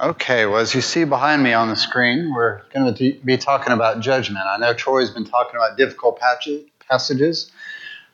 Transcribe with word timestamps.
Okay, 0.00 0.46
well, 0.46 0.58
as 0.58 0.76
you 0.76 0.80
see 0.80 1.02
behind 1.02 1.42
me 1.42 1.52
on 1.54 1.68
the 1.68 1.74
screen, 1.74 2.32
we're 2.32 2.62
going 2.72 2.94
to 2.94 3.14
be 3.24 3.36
talking 3.36 3.72
about 3.72 3.98
judgment. 3.98 4.46
I 4.46 4.56
know 4.56 4.72
Troy's 4.72 5.10
been 5.10 5.24
talking 5.24 5.56
about 5.56 5.76
difficult 5.76 6.20
passages. 6.20 7.50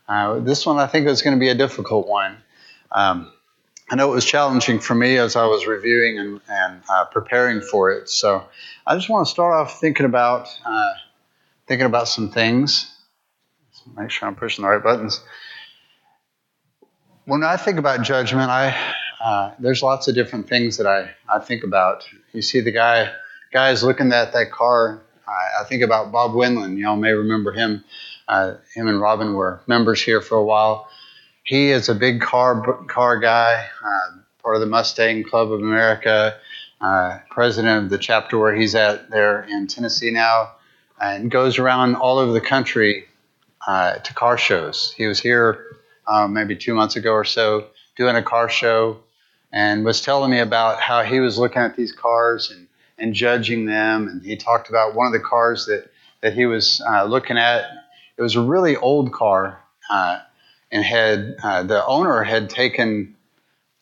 Uh, 0.08 0.38
this 0.38 0.64
one 0.64 0.78
I 0.78 0.86
think 0.86 1.06
is 1.06 1.20
going 1.20 1.36
to 1.36 1.40
be 1.40 1.50
a 1.50 1.54
difficult 1.54 2.08
one. 2.08 2.38
Um, 2.90 3.30
I 3.90 3.96
know 3.96 4.10
it 4.10 4.14
was 4.14 4.24
challenging 4.24 4.78
for 4.78 4.94
me 4.94 5.18
as 5.18 5.36
I 5.36 5.44
was 5.44 5.66
reviewing 5.66 6.18
and, 6.18 6.40
and 6.48 6.80
uh, 6.88 7.04
preparing 7.04 7.60
for 7.60 7.90
it. 7.90 8.08
So 8.08 8.46
I 8.86 8.94
just 8.94 9.10
want 9.10 9.26
to 9.26 9.30
start 9.30 9.52
off 9.52 9.78
thinking 9.78 10.06
about 10.06 10.48
uh, 10.64 10.92
thinking 11.66 11.84
about 11.86 12.08
some 12.08 12.30
things. 12.30 12.90
Make 13.94 14.10
sure 14.10 14.26
I'm 14.26 14.36
pushing 14.36 14.62
the 14.62 14.70
right 14.70 14.82
buttons. 14.82 15.20
When 17.26 17.44
I 17.44 17.58
think 17.58 17.78
about 17.78 18.00
judgment, 18.02 18.50
I 18.50 18.94
uh, 19.24 19.52
there's 19.58 19.82
lots 19.82 20.06
of 20.06 20.14
different 20.14 20.46
things 20.46 20.76
that 20.76 20.86
I, 20.86 21.10
I 21.34 21.38
think 21.38 21.64
about. 21.64 22.06
You 22.34 22.42
see 22.42 22.60
the 22.60 22.70
guy 22.70 23.10
guys 23.54 23.82
looking 23.82 24.12
at 24.12 24.34
that 24.34 24.52
car. 24.52 25.00
I, 25.26 25.62
I 25.62 25.64
think 25.64 25.82
about 25.82 26.12
Bob 26.12 26.32
Winland. 26.32 26.76
Y'all 26.78 26.96
may 26.96 27.12
remember 27.12 27.50
him. 27.50 27.82
Uh, 28.28 28.56
him 28.74 28.86
and 28.86 29.00
Robin 29.00 29.32
were 29.32 29.62
members 29.66 30.02
here 30.02 30.20
for 30.20 30.36
a 30.36 30.44
while. 30.44 30.88
He 31.42 31.70
is 31.70 31.88
a 31.88 31.94
big 31.94 32.20
car 32.20 32.84
car 32.84 33.18
guy, 33.18 33.66
uh, 33.82 34.18
part 34.42 34.56
of 34.56 34.60
the 34.60 34.66
Mustang 34.66 35.24
Club 35.24 35.50
of 35.50 35.60
America, 35.60 36.36
uh, 36.82 37.18
president 37.30 37.84
of 37.84 37.90
the 37.90 37.98
chapter 37.98 38.38
where 38.38 38.54
he's 38.54 38.74
at 38.74 39.10
there 39.10 39.44
in 39.44 39.68
Tennessee 39.68 40.10
now, 40.10 40.52
and 41.00 41.30
goes 41.30 41.58
around 41.58 41.94
all 41.94 42.18
over 42.18 42.32
the 42.32 42.42
country 42.42 43.06
uh, 43.66 43.94
to 43.94 44.12
car 44.12 44.36
shows. 44.36 44.92
He 44.98 45.06
was 45.06 45.18
here 45.18 45.64
maybe 46.28 46.56
two 46.56 46.74
months 46.74 46.96
ago 46.96 47.12
or 47.12 47.24
so 47.24 47.68
doing 47.96 48.16
a 48.16 48.22
car 48.22 48.50
show 48.50 48.98
and 49.54 49.84
was 49.84 50.00
telling 50.00 50.32
me 50.32 50.40
about 50.40 50.80
how 50.80 51.04
he 51.04 51.20
was 51.20 51.38
looking 51.38 51.62
at 51.62 51.76
these 51.76 51.92
cars 51.92 52.50
and, 52.50 52.66
and 52.98 53.14
judging 53.14 53.66
them. 53.66 54.08
And 54.08 54.20
he 54.20 54.36
talked 54.36 54.68
about 54.68 54.96
one 54.96 55.06
of 55.06 55.12
the 55.12 55.20
cars 55.20 55.66
that, 55.66 55.88
that 56.22 56.32
he 56.34 56.44
was 56.44 56.82
uh, 56.84 57.04
looking 57.04 57.38
at. 57.38 57.64
It 58.16 58.22
was 58.22 58.34
a 58.34 58.42
really 58.42 58.76
old 58.76 59.12
car, 59.12 59.60
uh, 59.88 60.18
and 60.72 60.84
had 60.84 61.36
uh, 61.42 61.62
the 61.62 61.86
owner 61.86 62.24
had 62.24 62.50
taken 62.50 63.14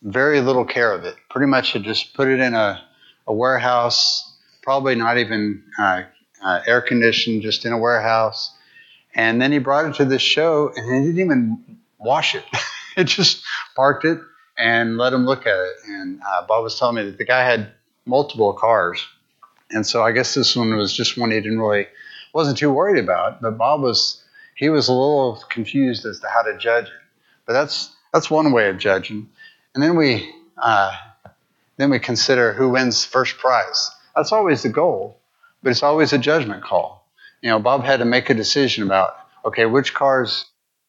very 0.03 0.41
little 0.41 0.63
care 0.63 0.91
of 0.91 1.05
it. 1.05 1.15
Pretty 1.31 1.47
much 1.47 1.73
had 1.73 1.83
just 1.83 2.13
put 2.13 2.27
it 2.27 2.39
in 2.39 2.53
a, 2.53 2.83
a 3.25 3.33
warehouse, 3.33 4.31
probably 4.61 4.93
not 4.93 5.17
even 5.17 5.63
uh, 5.79 6.03
uh, 6.43 6.61
air 6.67 6.81
conditioned, 6.81 7.41
just 7.41 7.65
in 7.65 7.73
a 7.73 7.77
warehouse. 7.79 8.55
And 9.15 9.41
then 9.41 9.51
he 9.51 9.57
brought 9.57 9.85
it 9.85 9.95
to 9.95 10.05
this 10.05 10.21
show, 10.21 10.71
and 10.75 11.03
he 11.03 11.11
didn't 11.11 11.25
even 11.25 11.79
wash 11.97 12.35
it. 12.35 12.45
it 12.97 13.05
just 13.05 13.43
parked 13.75 14.05
it 14.05 14.19
and 14.57 14.97
let 14.97 15.13
him 15.13 15.25
look 15.25 15.45
at 15.47 15.57
it. 15.57 15.75
And 15.87 16.21
uh, 16.27 16.45
Bob 16.47 16.63
was 16.63 16.77
telling 16.77 16.95
me 16.95 17.03
that 17.03 17.17
the 17.17 17.25
guy 17.25 17.43
had 17.43 17.71
multiple 18.05 18.53
cars, 18.53 19.05
and 19.71 19.85
so 19.85 20.03
I 20.03 20.11
guess 20.11 20.33
this 20.33 20.55
one 20.55 20.75
was 20.75 20.93
just 20.93 21.17
one 21.17 21.31
he 21.31 21.39
didn't 21.39 21.59
really 21.59 21.87
wasn't 22.33 22.57
too 22.57 22.71
worried 22.71 23.03
about. 23.03 23.41
But 23.41 23.57
Bob 23.57 23.81
was 23.81 24.23
he 24.55 24.69
was 24.69 24.87
a 24.87 24.93
little 24.93 25.43
confused 25.49 26.05
as 26.05 26.19
to 26.19 26.27
how 26.27 26.43
to 26.43 26.57
judge 26.57 26.85
it. 26.85 26.91
But 27.45 27.53
that's 27.53 27.93
that's 28.13 28.29
one 28.29 28.51
way 28.51 28.69
of 28.69 28.77
judging. 28.77 29.29
And 29.73 29.83
then 29.83 29.95
we 29.95 30.33
uh, 30.57 30.95
then 31.77 31.89
we 31.89 31.99
consider 31.99 32.53
who 32.53 32.69
wins 32.69 33.05
first 33.05 33.37
prize. 33.37 33.89
That's 34.15 34.31
always 34.31 34.63
the 34.63 34.69
goal, 34.69 35.19
but 35.61 35.71
it's 35.71 35.83
always 35.83 36.13
a 36.13 36.17
judgment 36.17 36.63
call. 36.63 37.07
You 37.41 37.49
know, 37.49 37.59
Bob 37.59 37.83
had 37.83 37.97
to 37.99 38.05
make 38.05 38.29
a 38.29 38.33
decision 38.33 38.83
about 38.83 39.15
okay, 39.45 39.65
which 39.65 39.93
car's 39.93 40.45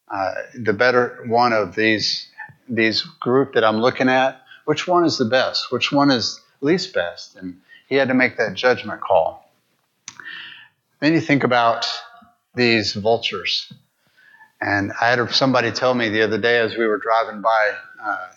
uh, 0.08 0.34
the 0.54 0.72
better 0.72 1.24
one 1.26 1.52
of 1.52 1.74
these 1.74 2.28
these 2.68 3.02
group 3.02 3.54
that 3.54 3.64
I'm 3.64 3.80
looking 3.80 4.08
at, 4.08 4.40
which 4.64 4.86
one 4.86 5.04
is 5.04 5.18
the 5.18 5.24
best? 5.24 5.70
Which 5.70 5.92
one 5.92 6.10
is 6.10 6.40
least 6.60 6.94
best? 6.94 7.36
And 7.36 7.60
he 7.88 7.96
had 7.96 8.08
to 8.08 8.14
make 8.14 8.36
that 8.38 8.54
judgment 8.54 9.00
call. 9.00 9.50
Then 11.00 11.12
you 11.12 11.20
think 11.20 11.44
about 11.44 11.86
these 12.54 12.94
vultures. 12.94 13.72
And 14.60 14.92
I 15.00 15.10
had 15.10 15.30
somebody 15.32 15.70
tell 15.70 15.94
me 15.94 16.08
the 16.08 16.22
other 16.22 16.38
day 16.38 16.58
as 16.58 16.76
we 16.76 16.86
were 16.86 16.98
driving 16.98 17.42
by 17.42 17.74
uh, 18.03 18.28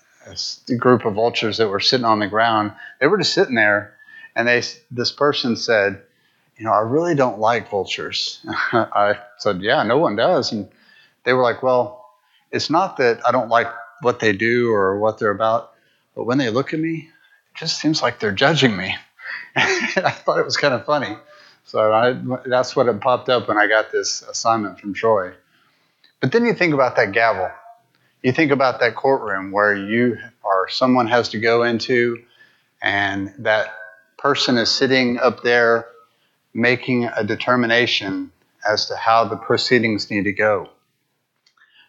a 0.70 0.76
group 0.76 1.06
of 1.06 1.14
vultures 1.14 1.58
that 1.58 1.70
were 1.70 1.80
sitting 1.80 2.06
on 2.06 2.20
the 2.20 2.28
ground. 2.28 2.74
They 3.00 3.08
were 3.08 3.18
just 3.18 3.34
sitting 3.34 3.56
there, 3.56 3.96
and 4.36 4.48
they 4.48 4.64
this 4.92 5.12
person 5.12 5.56
said, 5.56 6.02
"You 6.58 6.66
know, 6.66 6.74
I 6.74 6.82
really 6.82 7.16
don't 7.16 7.40
like 7.40 7.70
vultures." 7.70 8.46
I 8.74 9.20
said, 9.38 9.62
"Yeah, 9.62 9.84
no 9.84 9.98
one 9.98 10.16
does." 10.18 10.52
And 10.52 10.68
they 11.24 11.32
were 11.34 11.44
like, 11.44 11.64
"Well, 11.64 12.06
it's 12.52 12.70
not 12.70 12.98
that 12.98 13.26
I 13.26 13.32
don't 13.32 13.50
like 13.50 13.68
what 14.02 14.20
they 14.20 14.34
do 14.34 14.72
or 14.72 15.00
what 15.00 15.18
they're 15.18 15.32
about. 15.32 15.72
But 16.16 16.26
when 16.26 16.38
they 16.38 16.50
look 16.50 16.74
at 16.74 16.80
me, 16.80 17.10
it 17.54 17.58
just 17.58 17.80
seems 17.80 18.02
like 18.02 18.20
they're 18.20 18.32
judging 18.32 18.76
me. 18.76 18.96
I 19.56 20.12
thought 20.12 20.40
it 20.40 20.46
was 20.46 20.58
kind 20.58 20.74
of 20.74 20.86
funny. 20.86 21.16
So 21.66 21.92
I, 21.92 22.18
that's 22.46 22.76
what 22.76 22.88
it 22.88 23.02
popped 23.02 23.30
up 23.30 23.48
when 23.48 23.58
I 23.58 23.68
got 23.68 23.92
this 23.92 24.22
assignment 24.22 24.80
from 24.80 24.94
Troy. 24.94 25.34
But 26.22 26.32
then 26.32 26.46
you 26.46 26.54
think 26.54 26.74
about 26.74 26.96
that 26.96 27.12
gavel. 27.12 27.52
You 28.24 28.32
think 28.32 28.52
about 28.52 28.80
that 28.80 28.96
courtroom 28.96 29.52
where 29.52 29.76
you 29.76 30.18
or 30.44 30.70
someone 30.70 31.08
has 31.08 31.30
to 31.30 31.40
go 31.40 31.64
into, 31.64 32.24
and 32.82 33.34
that 33.40 33.68
person 34.18 34.58
is 34.58 34.72
sitting 34.72 35.20
up 35.20 35.44
there 35.44 35.88
making 36.54 37.06
a 37.06 37.24
determination 37.24 38.32
as 38.68 38.88
to 38.88 38.96
how 38.96 39.26
the 39.26 39.38
proceedings 39.38 40.10
need 40.10 40.24
to 40.24 40.34
go. 40.34 40.70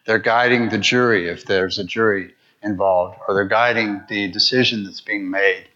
They're 0.09 0.17
guiding 0.17 0.69
the 0.69 0.79
jury 0.79 1.29
if 1.29 1.45
there's 1.45 1.77
a 1.77 1.83
jury 1.83 2.33
involved, 2.63 3.19
or 3.27 3.35
they're 3.35 3.45
guiding 3.45 4.01
the 4.09 4.27
decision 4.27 4.83
that's 4.83 5.01
being 5.01 5.29
made. 5.29 5.67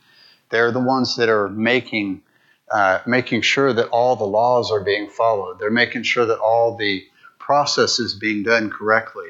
They're 0.50 0.72
the 0.72 0.80
ones 0.80 1.18
that 1.18 1.30
are 1.30 1.50
making 1.50 2.24
uh, 2.72 3.02
making 3.06 3.42
sure 3.42 3.72
that 3.74 3.90
all 3.90 4.16
the 4.16 4.24
laws 4.24 4.72
are 4.72 4.84
being 4.84 5.08
followed. 5.08 5.60
They're 5.60 5.70
making 5.70 6.02
sure 6.02 6.26
that 6.26 6.40
all 6.40 6.76
the 6.76 7.06
process 7.38 8.00
is 8.00 8.16
being 8.16 8.42
done 8.42 8.72
correctly. 8.72 9.30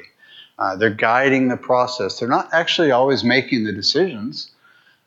Uh, 0.58 0.76
they're 0.76 0.88
guiding 0.88 1.48
the 1.48 1.58
process. 1.58 2.18
They're 2.18 2.26
not 2.26 2.48
actually 2.54 2.90
always 2.90 3.22
making 3.22 3.64
the 3.64 3.72
decisions. 3.74 4.52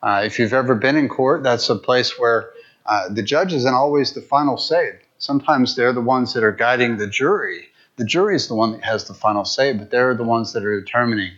Uh, 0.04 0.22
if 0.24 0.38
you've 0.38 0.54
ever 0.54 0.76
been 0.76 0.96
in 0.96 1.10
court, 1.10 1.42
that's 1.42 1.72
a 1.72 1.76
place 1.76 2.20
where 2.20 2.52
uh, 2.86 3.10
the 3.10 3.24
judge 3.24 3.52
isn't 3.52 3.74
always 3.74 4.14
the 4.14 4.22
final 4.22 4.58
say. 4.58 5.00
Sometimes 5.18 5.76
they're 5.76 5.92
the 5.92 6.02
ones 6.02 6.36
that 6.36 6.44
are 6.44 6.52
guiding 6.52 6.98
the 6.98 7.08
jury 7.08 7.70
the 7.98 8.06
jury 8.06 8.36
is 8.36 8.48
the 8.48 8.56
one 8.56 8.72
that 8.72 8.84
has 8.84 9.06
the 9.06 9.14
final 9.14 9.44
say, 9.44 9.74
but 9.74 9.92
they're 9.92 10.16
the 10.16 10.24
ones 10.24 10.54
that 10.54 10.64
are 10.64 10.80
determining 10.80 11.32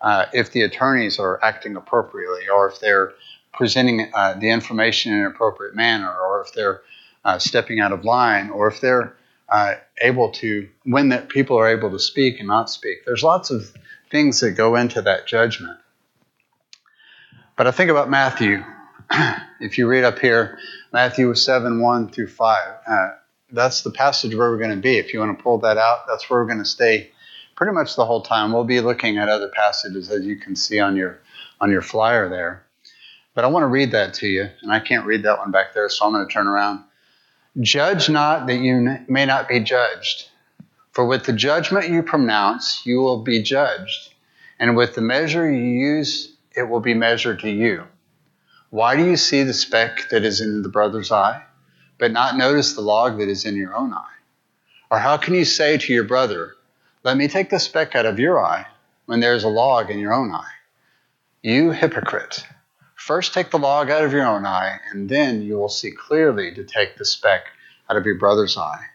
uh, 0.00 0.26
if 0.32 0.50
the 0.50 0.62
attorneys 0.62 1.18
are 1.18 1.42
acting 1.42 1.76
appropriately 1.76 2.48
or 2.48 2.68
if 2.68 2.80
they're 2.80 3.12
presenting 3.54 4.10
uh, 4.12 4.34
the 4.34 4.50
information 4.50 5.12
in 5.12 5.20
an 5.20 5.26
appropriate 5.26 5.74
manner 5.74 6.12
or 6.12 6.42
if 6.42 6.52
they're 6.52 6.82
uh, 7.24 7.38
stepping 7.38 7.80
out 7.80 7.92
of 7.92 8.04
line 8.04 8.50
or 8.50 8.66
if 8.66 8.80
they're 8.80 9.14
uh, 9.48 9.74
able 10.00 10.30
to, 10.32 10.68
when 10.84 11.10
that 11.10 11.28
people 11.28 11.56
are 11.58 11.68
able 11.68 11.90
to 11.90 11.98
speak 11.98 12.40
and 12.40 12.48
not 12.48 12.68
speak. 12.68 13.04
There's 13.06 13.22
lots 13.22 13.50
of 13.50 13.72
things 14.10 14.40
that 14.40 14.52
go 14.52 14.74
into 14.74 15.02
that 15.02 15.26
judgment. 15.26 15.78
But 17.56 17.66
I 17.66 17.70
think 17.70 17.90
about 17.90 18.10
Matthew. 18.10 18.64
if 19.60 19.78
you 19.78 19.86
read 19.86 20.04
up 20.04 20.18
here, 20.18 20.58
Matthew 20.92 21.32
7 21.34 21.80
1 21.80 22.08
through 22.08 22.28
5 22.28 22.74
uh, 22.90 23.10
that's 23.52 23.82
the 23.82 23.90
passage 23.90 24.34
where 24.34 24.50
we're 24.50 24.58
going 24.58 24.70
to 24.70 24.76
be. 24.76 24.98
If 24.98 25.12
you 25.12 25.20
want 25.20 25.36
to 25.36 25.42
pull 25.42 25.58
that 25.58 25.78
out, 25.78 26.06
that's 26.06 26.28
where 26.28 26.40
we're 26.40 26.46
going 26.46 26.58
to 26.58 26.64
stay 26.64 27.10
pretty 27.54 27.72
much 27.72 27.96
the 27.96 28.04
whole 28.04 28.22
time. 28.22 28.52
We'll 28.52 28.64
be 28.64 28.80
looking 28.80 29.18
at 29.18 29.28
other 29.28 29.48
passages 29.48 30.10
as 30.10 30.24
you 30.24 30.36
can 30.36 30.56
see 30.56 30.80
on 30.80 30.96
your 30.96 31.20
on 31.60 31.70
your 31.70 31.82
flyer 31.82 32.28
there. 32.28 32.64
But 33.34 33.44
I 33.44 33.48
want 33.48 33.62
to 33.62 33.68
read 33.68 33.92
that 33.92 34.14
to 34.14 34.26
you, 34.26 34.48
and 34.62 34.72
I 34.72 34.80
can't 34.80 35.06
read 35.06 35.22
that 35.22 35.38
one 35.38 35.52
back 35.52 35.72
there, 35.74 35.88
so 35.88 36.04
I'm 36.04 36.12
going 36.12 36.26
to 36.26 36.32
turn 36.32 36.46
around. 36.46 36.82
Judge 37.60 38.08
not 38.10 38.46
that 38.46 38.56
you 38.56 38.98
may 39.08 39.26
not 39.26 39.48
be 39.48 39.60
judged. 39.60 40.28
For 40.90 41.06
with 41.06 41.24
the 41.24 41.32
judgment 41.32 41.88
you 41.88 42.02
pronounce, 42.02 42.84
you 42.84 42.98
will 42.98 43.22
be 43.22 43.42
judged. 43.42 44.12
And 44.58 44.76
with 44.76 44.94
the 44.94 45.00
measure 45.00 45.50
you 45.50 45.62
use, 45.62 46.34
it 46.54 46.64
will 46.64 46.80
be 46.80 46.94
measured 46.94 47.40
to 47.40 47.50
you. 47.50 47.84
Why 48.70 48.96
do 48.96 49.04
you 49.04 49.16
see 49.16 49.42
the 49.42 49.54
speck 49.54 50.08
that 50.10 50.24
is 50.24 50.40
in 50.40 50.62
the 50.62 50.68
brother's 50.68 51.12
eye? 51.12 51.42
But 52.02 52.10
not 52.10 52.36
notice 52.36 52.72
the 52.72 52.80
log 52.80 53.18
that 53.18 53.28
is 53.28 53.44
in 53.44 53.54
your 53.54 53.76
own 53.76 53.94
eye? 53.94 54.18
Or 54.90 54.98
how 54.98 55.18
can 55.18 55.34
you 55.34 55.44
say 55.44 55.78
to 55.78 55.92
your 55.92 56.02
brother, 56.02 56.56
Let 57.04 57.16
me 57.16 57.28
take 57.28 57.48
the 57.48 57.60
speck 57.60 57.94
out 57.94 58.06
of 58.06 58.18
your 58.18 58.44
eye, 58.44 58.66
when 59.06 59.20
there 59.20 59.36
is 59.36 59.44
a 59.44 59.48
log 59.48 59.88
in 59.88 60.00
your 60.00 60.12
own 60.12 60.32
eye? 60.34 60.50
You 61.42 61.70
hypocrite! 61.70 62.44
First 62.96 63.32
take 63.32 63.52
the 63.52 63.58
log 63.60 63.88
out 63.88 64.02
of 64.02 64.12
your 64.12 64.26
own 64.26 64.44
eye, 64.44 64.80
and 64.90 65.08
then 65.08 65.42
you 65.42 65.56
will 65.56 65.68
see 65.68 65.92
clearly 65.92 66.52
to 66.56 66.64
take 66.64 66.96
the 66.96 67.04
speck 67.04 67.44
out 67.88 67.96
of 67.96 68.04
your 68.04 68.18
brother's 68.18 68.56
eye. 68.56 68.86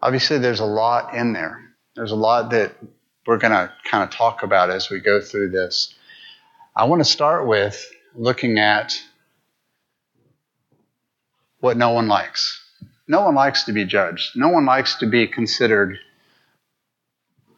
Obviously, 0.00 0.38
there's 0.38 0.60
a 0.60 0.64
lot 0.64 1.12
in 1.12 1.34
there. 1.34 1.74
There's 1.94 2.12
a 2.12 2.16
lot 2.16 2.52
that 2.52 2.72
we're 3.26 3.36
going 3.36 3.52
to 3.52 3.70
kind 3.84 4.02
of 4.02 4.08
talk 4.08 4.44
about 4.44 4.70
as 4.70 4.88
we 4.88 4.98
go 4.98 5.20
through 5.20 5.50
this. 5.50 5.94
I 6.74 6.84
want 6.84 7.00
to 7.00 7.04
start 7.04 7.46
with 7.46 7.86
looking 8.14 8.58
at 8.58 8.98
what 11.62 11.76
no 11.76 11.90
one 11.90 12.08
likes. 12.08 12.60
No 13.06 13.22
one 13.22 13.36
likes 13.36 13.62
to 13.64 13.72
be 13.72 13.84
judged. 13.84 14.36
No 14.36 14.48
one 14.48 14.66
likes 14.66 14.96
to 14.96 15.06
be 15.06 15.28
considered 15.28 15.96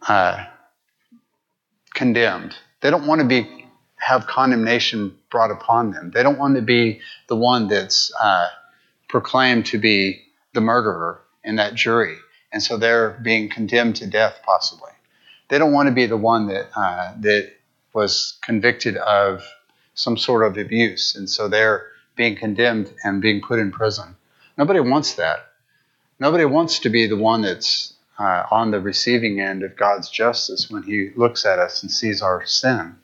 uh, 0.06 0.44
condemned. 1.94 2.54
They 2.82 2.90
don't 2.90 3.06
want 3.06 3.22
to 3.22 3.26
be 3.26 3.66
have 3.96 4.26
condemnation 4.26 5.16
brought 5.30 5.50
upon 5.50 5.92
them. 5.92 6.10
They 6.14 6.22
don't 6.22 6.38
want 6.38 6.56
to 6.56 6.62
be 6.62 7.00
the 7.28 7.36
one 7.36 7.68
that's 7.68 8.12
uh, 8.20 8.48
proclaimed 9.08 9.64
to 9.66 9.78
be 9.78 10.20
the 10.52 10.60
murderer 10.60 11.22
in 11.42 11.56
that 11.56 11.74
jury. 11.74 12.16
And 12.52 12.62
so 12.62 12.76
they're 12.76 13.18
being 13.22 13.48
condemned 13.48 13.96
to 13.96 14.06
death, 14.06 14.40
possibly. 14.44 14.92
They 15.48 15.56
don't 15.56 15.72
want 15.72 15.88
to 15.88 15.94
be 15.94 16.04
the 16.04 16.18
one 16.18 16.48
that, 16.48 16.68
uh, 16.76 17.14
that 17.20 17.54
was 17.94 18.36
convicted 18.42 18.98
of 18.98 19.42
some 19.94 20.18
sort 20.18 20.44
of 20.44 20.58
abuse. 20.58 21.16
And 21.16 21.30
so 21.30 21.48
they're 21.48 21.86
being 22.16 22.36
condemned 22.36 22.92
and 23.02 23.20
being 23.20 23.40
put 23.40 23.58
in 23.58 23.72
prison. 23.72 24.16
Nobody 24.56 24.80
wants 24.80 25.14
that. 25.14 25.46
Nobody 26.20 26.44
wants 26.44 26.80
to 26.80 26.90
be 26.90 27.06
the 27.06 27.16
one 27.16 27.42
that's 27.42 27.94
uh, 28.18 28.44
on 28.50 28.70
the 28.70 28.80
receiving 28.80 29.40
end 29.40 29.62
of 29.62 29.76
God's 29.76 30.08
justice 30.08 30.70
when 30.70 30.82
He 30.84 31.10
looks 31.16 31.44
at 31.44 31.58
us 31.58 31.82
and 31.82 31.90
sees 31.90 32.22
our 32.22 32.46
sin 32.46 32.96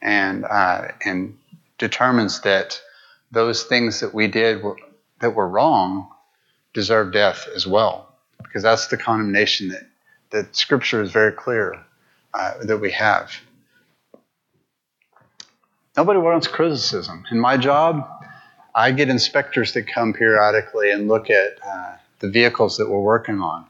and 0.00 0.44
uh, 0.44 0.88
and 1.04 1.36
determines 1.78 2.40
that 2.42 2.80
those 3.32 3.64
things 3.64 4.00
that 4.00 4.14
we 4.14 4.28
did 4.28 4.62
were, 4.62 4.76
that 5.20 5.34
were 5.34 5.48
wrong 5.48 6.08
deserve 6.72 7.12
death 7.12 7.48
as 7.54 7.66
well, 7.66 8.14
because 8.42 8.62
that's 8.62 8.86
the 8.86 8.96
condemnation 8.96 9.68
that 9.68 9.86
that 10.30 10.54
Scripture 10.54 11.02
is 11.02 11.10
very 11.10 11.32
clear 11.32 11.82
uh, 12.34 12.54
that 12.62 12.78
we 12.78 12.92
have. 12.92 13.32
Nobody 15.96 16.18
wants 16.18 16.46
criticism. 16.46 17.24
In 17.30 17.40
my 17.40 17.56
job, 17.56 18.06
I 18.76 18.90
get 18.90 19.08
inspectors 19.08 19.72
that 19.72 19.86
come 19.86 20.12
periodically 20.12 20.90
and 20.90 21.08
look 21.08 21.30
at 21.30 21.58
uh, 21.66 21.94
the 22.18 22.28
vehicles 22.28 22.76
that 22.76 22.90
we're 22.90 23.00
working 23.00 23.40
on. 23.40 23.64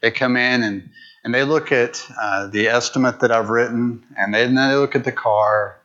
They 0.00 0.10
come 0.10 0.34
in 0.38 0.62
and, 0.62 0.88
and 1.22 1.34
they 1.34 1.44
look 1.44 1.72
at 1.72 2.02
uh, 2.18 2.46
the 2.46 2.68
estimate 2.68 3.20
that 3.20 3.30
I've 3.30 3.50
written, 3.50 4.02
and, 4.16 4.32
they, 4.32 4.44
and 4.44 4.56
then 4.56 4.70
they 4.70 4.76
look 4.76 4.96
at 4.96 5.04
the 5.04 5.12
car, 5.12 5.78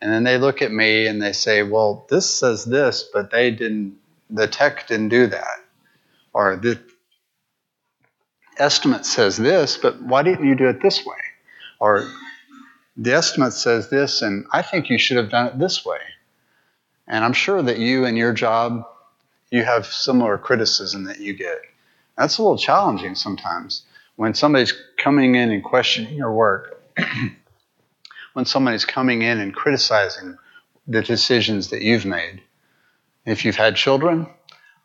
and 0.00 0.12
then 0.12 0.22
they 0.22 0.38
look 0.38 0.62
at 0.62 0.70
me 0.70 1.08
and 1.08 1.20
they 1.20 1.32
say, 1.32 1.64
"Well, 1.64 2.06
this 2.10 2.30
says 2.30 2.64
this, 2.64 3.08
but 3.12 3.32
they 3.32 3.50
didn't. 3.50 3.96
The 4.30 4.46
tech 4.46 4.86
didn't 4.86 5.08
do 5.08 5.26
that, 5.26 5.58
or 6.32 6.56
the 6.56 6.80
estimate 8.56 9.04
says 9.04 9.36
this, 9.36 9.76
but 9.76 10.00
why 10.00 10.22
didn't 10.22 10.46
you 10.46 10.54
do 10.54 10.68
it 10.68 10.80
this 10.80 11.04
way?" 11.04 11.16
Or 11.80 12.08
the 12.96 13.14
estimate 13.14 13.52
says 13.52 13.90
this, 13.90 14.22
and 14.22 14.46
I 14.52 14.62
think 14.62 14.90
you 14.90 14.98
should 14.98 15.16
have 15.16 15.30
done 15.30 15.46
it 15.46 15.58
this 15.58 15.84
way. 15.84 15.98
And 17.12 17.26
I'm 17.26 17.34
sure 17.34 17.60
that 17.60 17.78
you 17.78 18.06
and 18.06 18.16
your 18.16 18.32
job, 18.32 18.86
you 19.50 19.62
have 19.62 19.84
similar 19.84 20.38
criticism 20.38 21.04
that 21.04 21.20
you 21.20 21.34
get. 21.34 21.60
That's 22.16 22.38
a 22.38 22.42
little 22.42 22.56
challenging 22.56 23.14
sometimes 23.16 23.82
when 24.16 24.32
somebody's 24.32 24.72
coming 24.96 25.34
in 25.34 25.50
and 25.50 25.62
questioning 25.62 26.14
your 26.14 26.32
work, 26.32 26.82
when 28.32 28.46
somebody's 28.46 28.86
coming 28.86 29.20
in 29.20 29.40
and 29.40 29.54
criticizing 29.54 30.38
the 30.86 31.02
decisions 31.02 31.68
that 31.68 31.82
you've 31.82 32.06
made. 32.06 32.40
If 33.26 33.44
you've 33.44 33.56
had 33.56 33.76
children, 33.76 34.26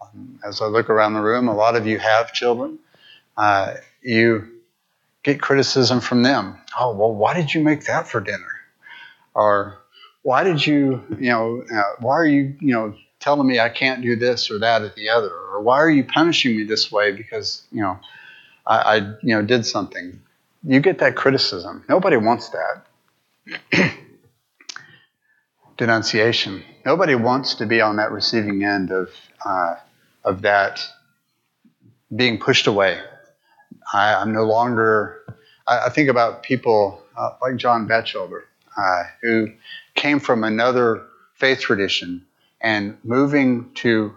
um, 0.02 0.40
as 0.44 0.62
I 0.62 0.66
look 0.66 0.90
around 0.90 1.14
the 1.14 1.22
room, 1.22 1.48
a 1.48 1.56
lot 1.56 1.78
of 1.78 1.88
you 1.88 1.98
have 1.98 2.34
children. 2.34 2.78
Uh, 3.38 3.76
you 4.02 4.50
get 5.24 5.42
criticism 5.42 6.02
from 6.02 6.24
them. 6.24 6.58
Oh, 6.78 6.94
well, 6.94 7.14
why 7.14 7.36
did 7.36 7.54
you 7.54 7.64
make 7.64 7.86
that 7.86 8.06
for 8.06 8.20
dinner? 8.20 8.52
Or 9.34 9.80
why 10.28 10.44
did 10.44 10.68
you, 10.68 11.02
you 11.18 11.30
know, 11.30 11.64
uh, 11.74 11.84
why 12.02 12.16
are 12.16 12.26
you, 12.26 12.54
you 12.60 12.74
know, 12.74 12.94
telling 13.22 13.48
me 13.48 13.62
I 13.62 13.70
can't 13.70 14.02
do 14.02 14.18
this 14.18 14.52
or 14.52 14.60
that 14.60 14.82
or 14.82 14.92
the 14.94 15.08
other? 15.08 15.30
Or 15.30 15.62
why 15.62 15.78
are 15.78 15.90
you 15.90 16.04
punishing 16.04 16.58
me 16.58 16.66
this 16.66 16.92
way 16.92 17.14
because, 17.14 17.64
you 17.72 17.82
know, 17.82 17.98
I, 18.66 18.78
I 18.78 18.96
you 18.98 19.36
know, 19.36 19.42
did 19.42 19.66
something? 19.66 20.20
You 20.66 20.82
get 20.82 21.00
that 21.00 21.16
criticism. 21.16 21.86
Nobody 21.88 22.18
wants 22.18 22.50
that. 22.50 23.94
Denunciation. 25.78 26.62
Nobody 26.86 27.16
wants 27.16 27.56
to 27.56 27.66
be 27.66 27.80
on 27.80 27.96
that 27.96 28.12
receiving 28.12 28.66
end 28.66 28.92
of, 28.92 29.10
uh, 29.46 29.76
of 30.26 30.42
that 30.42 30.86
being 32.14 32.38
pushed 32.38 32.68
away 32.68 33.00
I, 33.94 34.22
am 34.22 34.34
no 34.34 34.44
longer, 34.44 35.24
I, 35.66 35.86
I, 35.86 35.90
think 35.90 36.10
about 36.10 36.44
people 36.44 37.02
uh, 37.18 37.30
like 37.42 37.56
John 37.56 37.88
Batchelder, 37.88 38.42
uh, 38.78 39.04
who 39.22 39.54
came 39.98 40.20
from 40.22 40.46
another 40.46 41.06
faith 41.34 41.60
tradition 41.60 42.26
and 42.62 42.98
moving 43.04 43.72
to 43.74 44.16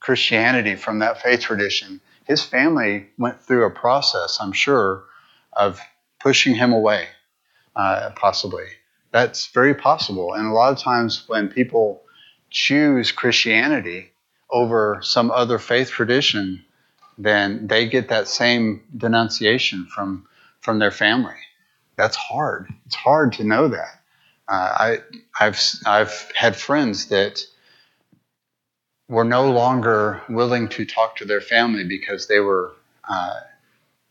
Christianity 0.00 0.74
from 0.74 0.98
that 0.98 1.22
faith 1.22 1.40
tradition. 1.40 2.00
His 2.24 2.42
family 2.42 3.06
went 3.18 3.40
through 3.40 3.66
a 3.66 3.70
process, 3.70 4.38
I'm 4.40 4.52
sure, 4.52 5.04
of 5.52 5.80
pushing 6.18 6.54
him 6.54 6.72
away, 6.72 7.06
uh, 7.76 8.10
possibly. 8.16 8.64
That's 9.12 9.48
very 9.48 9.74
possible. 9.74 10.34
And 10.34 10.46
a 10.46 10.52
lot 10.52 10.72
of 10.72 10.78
times 10.78 11.24
when 11.28 11.48
people 11.48 12.02
choose 12.50 13.12
Christianity 13.12 14.12
over 14.50 15.00
some 15.02 15.30
other 15.30 15.58
faith 15.58 15.90
tradition, 15.90 16.64
then 17.18 17.66
they 17.66 17.88
get 17.88 18.08
that 18.08 18.26
same 18.26 18.82
denunciation 18.96 19.86
from 19.86 20.26
from 20.60 20.78
their 20.78 20.90
family. 20.90 21.36
That's 21.96 22.16
hard. 22.16 22.68
It's 22.86 22.94
hard 22.94 23.32
to 23.34 23.44
know 23.44 23.68
that. 23.68 23.99
I 24.52 24.98
I've 25.38 25.60
I've 25.86 26.32
had 26.34 26.56
friends 26.56 27.06
that 27.06 27.40
were 29.08 29.24
no 29.24 29.50
longer 29.50 30.22
willing 30.28 30.68
to 30.68 30.84
talk 30.84 31.16
to 31.16 31.24
their 31.24 31.40
family 31.40 31.84
because 31.84 32.26
they 32.28 32.40
were 32.40 32.72
uh, 33.08 33.40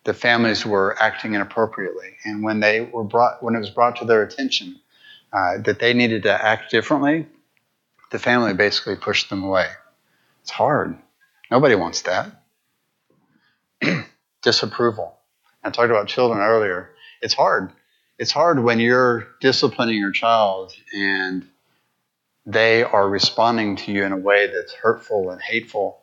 the 0.04 0.14
families 0.14 0.66
were 0.66 0.96
acting 1.02 1.34
inappropriately, 1.34 2.16
and 2.26 2.44
when 2.44 2.60
they 2.60 2.82
were 2.82 3.04
brought 3.04 3.44
when 3.44 3.56
it 3.56 3.60
was 3.60 3.70
brought 3.70 3.98
to 3.98 4.06
their 4.06 4.24
attention 4.24 4.80
uh, 5.34 5.58
that 5.60 5.80
they 5.80 5.94
needed 5.94 6.24
to 6.24 6.46
act 6.46 6.72
differently, 6.72 7.28
the 8.12 8.20
family 8.20 8.54
basically 8.54 8.96
pushed 8.96 9.30
them 9.30 9.44
away. 9.44 9.68
It's 10.42 10.52
hard. 10.52 10.98
Nobody 11.52 11.76
wants 11.76 12.04
that. 12.04 12.32
disapproval. 14.42 15.16
I 15.64 15.70
talked 15.70 15.90
about 15.90 16.08
children 16.08 16.40
earlier. 16.40 16.92
It's 17.22 17.34
hard. 17.34 17.72
It's 18.20 18.32
hard 18.32 18.62
when 18.62 18.82
you're 18.82 19.28
disciplining 19.40 19.98
your 19.98 20.12
child 20.12 20.76
and 20.94 21.48
they 22.46 22.84
are 22.84 23.08
responding 23.08 23.78
to 23.78 23.94
you 23.94 24.04
in 24.04 24.12
a 24.12 24.18
way 24.18 24.48
that's 24.48 24.74
hurtful 24.74 25.30
and 25.30 25.42
hateful 25.42 26.02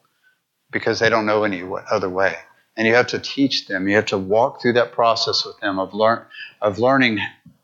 because 0.71 0.99
they 0.99 1.11
don't 1.11 1.27
know 1.27 1.45
any 1.45 1.63
other 1.91 2.09
way. 2.09 2.35
And 2.75 2.89
you 2.89 2.95
have 2.95 3.09
to 3.09 3.19
teach 3.19 3.67
them. 3.67 3.87
You 3.87 3.97
have 3.97 4.07
to 4.07 4.19
walk 4.19 4.63
through 4.63 4.75
that 4.75 4.93
process 4.93 5.45
with 5.45 5.61
them 5.61 5.79
of 5.79 5.93
learn 5.93 6.25
of 6.63 6.79
learning 6.79 7.19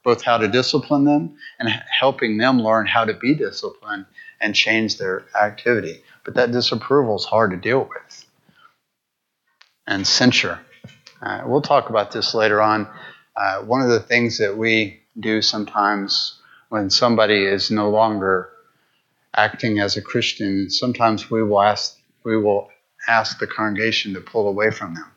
both 0.04 0.22
how 0.22 0.36
to 0.36 0.48
discipline 0.48 1.04
them 1.04 1.38
and 1.58 1.70
helping 1.98 2.36
them 2.36 2.60
learn 2.60 2.86
how 2.86 3.06
to 3.06 3.14
be 3.14 3.34
disciplined 3.34 4.04
and 4.38 4.54
change 4.54 4.98
their 4.98 5.24
activity. 5.34 6.02
But 6.24 6.34
that 6.34 6.52
disapproval 6.52 7.16
is 7.16 7.24
hard 7.24 7.52
to 7.52 7.56
deal 7.56 7.88
with 7.88 8.26
and 9.86 10.06
censure. 10.06 10.60
Uh, 11.22 11.44
we'll 11.46 11.62
talk 11.62 11.88
about 11.88 12.10
this 12.10 12.34
later 12.34 12.60
on. 12.60 12.86
Uh, 13.36 13.60
one 13.60 13.80
of 13.80 13.88
the 13.88 14.00
things 14.00 14.38
that 14.38 14.56
we 14.56 15.00
do 15.18 15.42
sometimes 15.42 16.38
when 16.68 16.90
somebody 16.90 17.44
is 17.44 17.70
no 17.70 17.90
longer 17.90 18.50
acting 19.34 19.78
as 19.78 19.96
a 19.96 20.02
Christian, 20.02 20.70
sometimes 20.70 21.30
we 21.30 21.42
will 21.42 21.62
ask 21.62 21.98
we 22.24 22.36
will 22.36 22.70
ask 23.08 23.38
the 23.38 23.46
congregation 23.46 24.14
to 24.14 24.20
pull 24.20 24.48
away 24.48 24.70
from 24.70 24.94
them, 24.94 25.10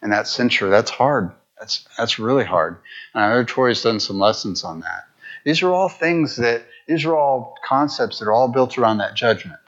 and 0.00 0.12
that 0.12 0.26
censure 0.26 0.70
that's 0.70 0.90
hard. 0.90 1.30
That's 1.58 1.86
that's 1.96 2.18
really 2.18 2.44
hard. 2.44 2.78
And 3.14 3.24
I 3.24 3.28
know 3.30 3.44
Tori's 3.44 3.82
done 3.82 4.00
some 4.00 4.18
lessons 4.18 4.64
on 4.64 4.80
that. 4.80 5.04
These 5.44 5.62
are 5.62 5.70
all 5.70 5.88
things 5.88 6.36
that 6.36 6.64
these 6.86 7.04
are 7.04 7.16
all 7.16 7.56
concepts 7.64 8.18
that 8.18 8.26
are 8.26 8.32
all 8.32 8.48
built 8.48 8.78
around 8.78 8.98
that 8.98 9.14
judgment. 9.14 9.60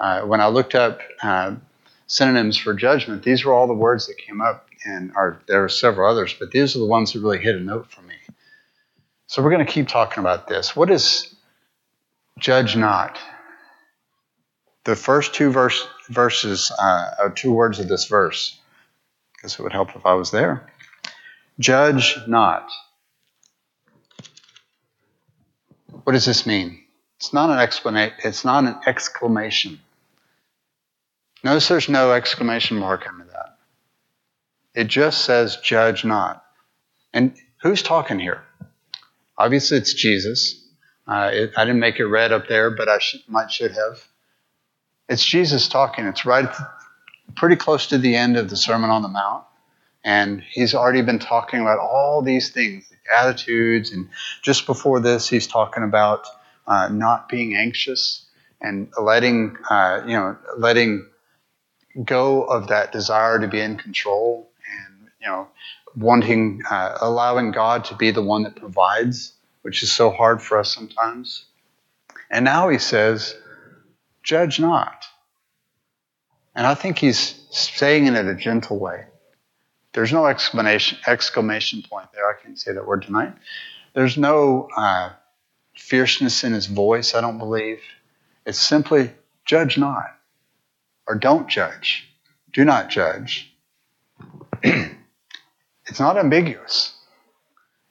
Uh, 0.00 0.22
when 0.22 0.40
I 0.40 0.46
looked 0.48 0.74
up 0.74 1.00
uh, 1.22 1.56
synonyms 2.06 2.56
for 2.56 2.74
judgment, 2.74 3.22
these 3.22 3.44
were 3.44 3.52
all 3.52 3.66
the 3.66 3.74
words 3.74 4.06
that 4.06 4.18
came 4.18 4.40
up, 4.40 4.67
and 4.84 5.12
are, 5.16 5.40
there 5.48 5.64
are 5.64 5.68
several 5.68 6.10
others, 6.10 6.34
but 6.38 6.50
these 6.50 6.76
are 6.76 6.80
the 6.80 6.86
ones 6.86 7.12
that 7.12 7.20
really 7.20 7.38
hit 7.38 7.56
a 7.56 7.60
note 7.60 7.90
for 7.90 8.02
me. 8.02 8.14
So 9.26 9.42
we're 9.42 9.50
going 9.50 9.66
to 9.66 9.72
keep 9.72 9.88
talking 9.88 10.20
about 10.20 10.48
this. 10.48 10.74
What 10.74 10.90
is 10.90 11.34
judge 12.38 12.76
not? 12.76 13.18
The 14.84 14.96
first 14.96 15.34
two 15.34 15.50
verse, 15.50 15.86
verses, 16.08 16.72
uh, 16.78 17.10
or 17.20 17.30
two 17.30 17.52
words 17.52 17.78
of 17.78 17.88
this 17.88 18.06
verse, 18.06 18.58
because 19.34 19.54
it 19.54 19.62
would 19.62 19.72
help 19.72 19.94
if 19.94 20.06
I 20.06 20.14
was 20.14 20.30
there. 20.30 20.66
Judge 21.58 22.16
not. 22.26 22.70
What 26.04 26.14
does 26.14 26.24
this 26.24 26.46
mean? 26.46 26.82
It's 27.18 27.34
not 27.34 27.50
an 27.50 27.58
explanation. 27.58 28.16
It's 28.24 28.44
not 28.44 28.64
an 28.64 28.76
exclamation. 28.86 29.80
Notice 31.44 31.68
there's 31.68 31.88
no 31.88 32.12
exclamation 32.12 32.78
mark 32.78 33.06
under. 33.06 33.27
It 34.78 34.86
just 34.86 35.24
says, 35.24 35.56
judge 35.56 36.04
not. 36.04 36.44
And 37.12 37.34
who's 37.62 37.82
talking 37.82 38.20
here? 38.20 38.44
Obviously, 39.36 39.76
it's 39.78 39.92
Jesus. 39.92 40.64
Uh, 41.04 41.30
it, 41.32 41.52
I 41.56 41.64
didn't 41.64 41.80
make 41.80 41.98
it 41.98 42.06
red 42.06 42.30
up 42.30 42.46
there, 42.46 42.70
but 42.70 42.88
I 42.88 43.00
should, 43.00 43.22
might 43.26 43.50
should 43.50 43.72
have. 43.72 44.06
It's 45.08 45.24
Jesus 45.24 45.66
talking. 45.66 46.06
It's 46.06 46.24
right 46.24 46.48
pretty 47.34 47.56
close 47.56 47.88
to 47.88 47.98
the 47.98 48.14
end 48.14 48.36
of 48.36 48.50
the 48.50 48.56
Sermon 48.56 48.88
on 48.88 49.02
the 49.02 49.08
Mount. 49.08 49.42
And 50.04 50.44
he's 50.48 50.76
already 50.76 51.02
been 51.02 51.18
talking 51.18 51.58
about 51.58 51.80
all 51.80 52.22
these 52.22 52.50
things, 52.50 52.88
attitudes. 53.12 53.90
And 53.90 54.08
just 54.42 54.64
before 54.64 55.00
this, 55.00 55.28
he's 55.28 55.48
talking 55.48 55.82
about 55.82 56.24
uh, 56.68 56.88
not 56.88 57.28
being 57.28 57.56
anxious 57.56 58.26
and 58.60 58.92
letting 58.96 59.56
uh, 59.68 60.02
you 60.06 60.12
know 60.12 60.36
letting 60.56 61.04
go 62.04 62.44
of 62.44 62.68
that 62.68 62.92
desire 62.92 63.40
to 63.40 63.48
be 63.48 63.58
in 63.58 63.76
control 63.76 64.47
know 65.28 65.48
wanting 65.96 66.62
uh, 66.70 66.98
allowing 67.00 67.52
God 67.52 67.84
to 67.86 67.96
be 67.96 68.10
the 68.10 68.22
one 68.22 68.42
that 68.42 68.56
provides, 68.56 69.32
which 69.62 69.82
is 69.82 69.92
so 69.92 70.10
hard 70.10 70.42
for 70.42 70.58
us 70.58 70.74
sometimes. 70.74 71.44
And 72.30 72.44
now 72.44 72.68
he 72.68 72.78
says, 72.78 73.36
"Judge 74.22 74.60
not." 74.60 75.04
And 76.54 76.66
I 76.66 76.74
think 76.74 76.98
he's 76.98 77.46
saying 77.50 78.06
it 78.06 78.14
in 78.16 78.28
a 78.28 78.34
gentle 78.34 78.78
way. 78.78 79.04
There's 79.92 80.12
no 80.12 80.26
exclamation 80.26 80.98
exclamation 81.06 81.82
point 81.88 82.08
there. 82.12 82.28
I 82.28 82.34
can't 82.42 82.58
say 82.58 82.72
that 82.72 82.86
word 82.86 83.02
tonight. 83.02 83.34
There's 83.94 84.16
no 84.16 84.68
uh, 84.76 85.10
fierceness 85.74 86.44
in 86.44 86.52
his 86.52 86.66
voice. 86.66 87.14
I 87.14 87.20
don't 87.20 87.38
believe. 87.38 87.80
It's 88.44 88.58
simply 88.58 89.12
judge 89.44 89.78
not, 89.78 90.16
or 91.06 91.14
don't 91.14 91.48
judge. 91.48 92.08
Do 92.52 92.64
not 92.64 92.90
judge. 92.90 93.54
It's 95.98 96.00
not 96.00 96.16
ambiguous. 96.16 96.94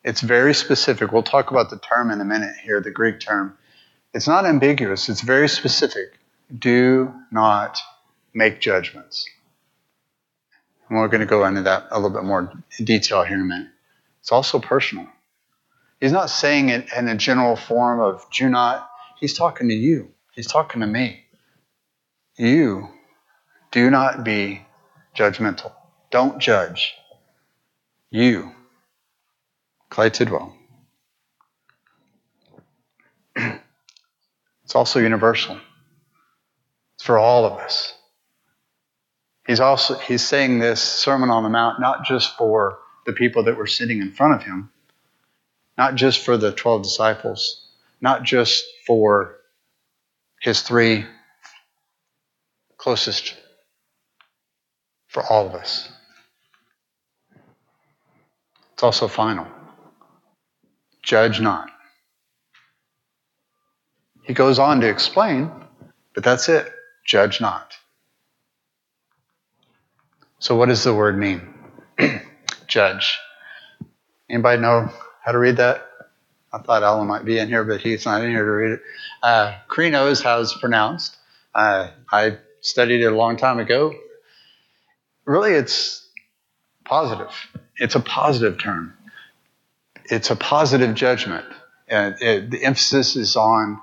It's 0.01 0.21
very 0.21 0.53
specific. 0.53 1.11
We'll 1.11 1.23
talk 1.23 1.51
about 1.51 1.69
the 1.69 1.77
term 1.77 2.09
in 2.09 2.21
a 2.21 2.23
minute 2.23 2.55
here, 2.63 2.79
the 2.79 2.89
Greek 2.89 3.19
term. 3.19 3.57
It's 4.13 4.29
not 4.29 4.45
ambiguous. 4.45 5.09
It's 5.09 5.19
very 5.19 5.49
specific. 5.49 6.17
Do 6.57 7.13
not 7.33 7.77
make 8.33 8.61
judgments. 8.61 9.29
And 10.87 10.97
we're 10.97 11.09
going 11.09 11.19
to 11.19 11.27
go 11.27 11.45
into 11.45 11.63
that 11.63 11.87
a 11.91 11.99
little 11.99 12.17
bit 12.17 12.23
more 12.23 12.49
detail 12.81 13.25
here 13.25 13.35
in 13.35 13.41
a 13.41 13.43
minute. 13.43 13.71
It's 14.21 14.31
also 14.31 14.57
personal. 14.59 15.09
He's 15.99 16.13
not 16.13 16.29
saying 16.29 16.69
it 16.69 16.87
in 16.95 17.09
a 17.09 17.15
general 17.17 17.57
form 17.57 17.99
of 17.99 18.25
do 18.31 18.47
not. 18.47 18.89
He's 19.19 19.33
talking 19.33 19.67
to 19.67 19.75
you. 19.75 20.13
He's 20.31 20.47
talking 20.47 20.79
to 20.79 20.87
me. 20.87 21.25
You 22.37 22.87
do 23.71 23.89
not 23.89 24.23
be 24.23 24.65
judgmental. 25.13 25.73
Don't 26.09 26.39
judge. 26.39 26.93
You. 28.09 28.51
Clay 29.89 30.09
Tidwell. 30.09 30.55
It's 34.67 34.75
also 34.75 34.99
universal. 34.99 35.57
It's 36.95 37.05
for 37.05 37.17
all 37.17 37.45
of 37.45 37.53
us. 37.53 37.93
He's 39.47 39.61
also 39.61 39.97
he's 39.97 40.27
saying 40.27 40.59
this 40.59 40.81
Sermon 40.81 41.29
on 41.29 41.43
the 41.43 41.49
Mount 41.49 41.79
not 41.79 42.03
just 42.03 42.37
for 42.37 42.79
the 43.05 43.13
people 43.13 43.43
that 43.43 43.55
were 43.55 43.65
sitting 43.65 44.01
in 44.01 44.11
front 44.11 44.33
of 44.33 44.43
him, 44.43 44.69
not 45.77 45.95
just 45.95 46.25
for 46.25 46.35
the 46.35 46.51
12 46.51 46.83
disciples, 46.83 47.69
not 48.01 48.23
just 48.23 48.65
for 48.85 49.37
his 50.41 50.61
three 50.61 51.05
closest, 52.77 53.35
for 55.07 55.23
all 55.23 55.47
of 55.47 55.55
us. 55.55 55.89
It's 58.77 58.83
also 58.83 59.07
final. 59.07 59.47
Judge 61.01 61.41
not. 61.41 61.67
He 64.21 64.35
goes 64.35 64.59
on 64.59 64.81
to 64.81 64.87
explain, 64.87 65.49
but 66.13 66.23
that's 66.23 66.47
it. 66.47 66.71
Judge 67.03 67.41
not. 67.41 67.73
So, 70.37 70.55
what 70.55 70.69
does 70.69 70.83
the 70.83 70.93
word 70.93 71.17
mean? 71.17 71.41
Judge. 72.67 73.17
Anybody 74.29 74.61
know 74.61 74.91
how 75.25 75.31
to 75.31 75.39
read 75.39 75.57
that? 75.57 75.89
I 76.53 76.59
thought 76.59 76.83
Alan 76.83 77.07
might 77.07 77.25
be 77.25 77.39
in 77.39 77.47
here, 77.47 77.63
but 77.63 77.81
he's 77.81 78.05
not 78.05 78.23
in 78.23 78.29
here 78.29 78.45
to 78.45 78.51
read 78.51 78.71
it. 78.73 78.81
Uh, 79.23 79.55
Krino 79.67 80.11
is 80.11 80.21
how 80.21 80.39
it's 80.39 80.55
pronounced. 80.55 81.17
Uh, 81.55 81.89
I 82.11 82.37
studied 82.61 83.01
it 83.01 83.11
a 83.11 83.17
long 83.17 83.37
time 83.37 83.57
ago. 83.57 83.95
Really, 85.25 85.53
it's 85.53 86.07
positive. 86.85 87.33
It's 87.79 87.95
a 87.95 87.99
positive 87.99 88.57
term. 88.59 88.93
It's 90.05 90.29
a 90.29 90.35
positive 90.35 90.95
judgment. 90.95 91.45
And 91.87 92.15
it, 92.21 92.51
the 92.51 92.63
emphasis 92.63 93.15
is 93.15 93.35
on 93.35 93.81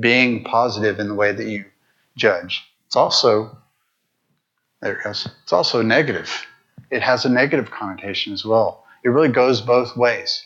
being 0.00 0.44
positive 0.44 0.98
in 0.98 1.08
the 1.08 1.14
way 1.14 1.32
that 1.32 1.46
you 1.46 1.64
judge. 2.16 2.64
It's 2.86 2.96
also 2.96 3.58
there 4.80 4.92
it 4.92 5.04
goes. 5.04 5.28
It's 5.42 5.52
also 5.52 5.82
negative. 5.82 6.46
It 6.90 7.02
has 7.02 7.24
a 7.24 7.28
negative 7.28 7.70
connotation 7.70 8.32
as 8.32 8.44
well. 8.44 8.84
It 9.04 9.08
really 9.08 9.28
goes 9.28 9.60
both 9.60 9.96
ways. 9.96 10.44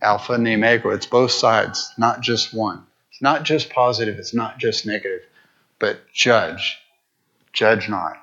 Alpha 0.00 0.34
and 0.34 0.46
the 0.46 0.54
omega, 0.54 0.90
it's 0.90 1.06
both 1.06 1.30
sides, 1.30 1.92
not 1.96 2.20
just 2.20 2.52
one. 2.52 2.84
It's 3.10 3.22
not 3.22 3.42
just 3.42 3.70
positive, 3.70 4.18
it's 4.18 4.34
not 4.34 4.58
just 4.58 4.86
negative, 4.86 5.22
but 5.78 6.00
judge. 6.12 6.78
Judge 7.52 7.88
not. 7.88 8.16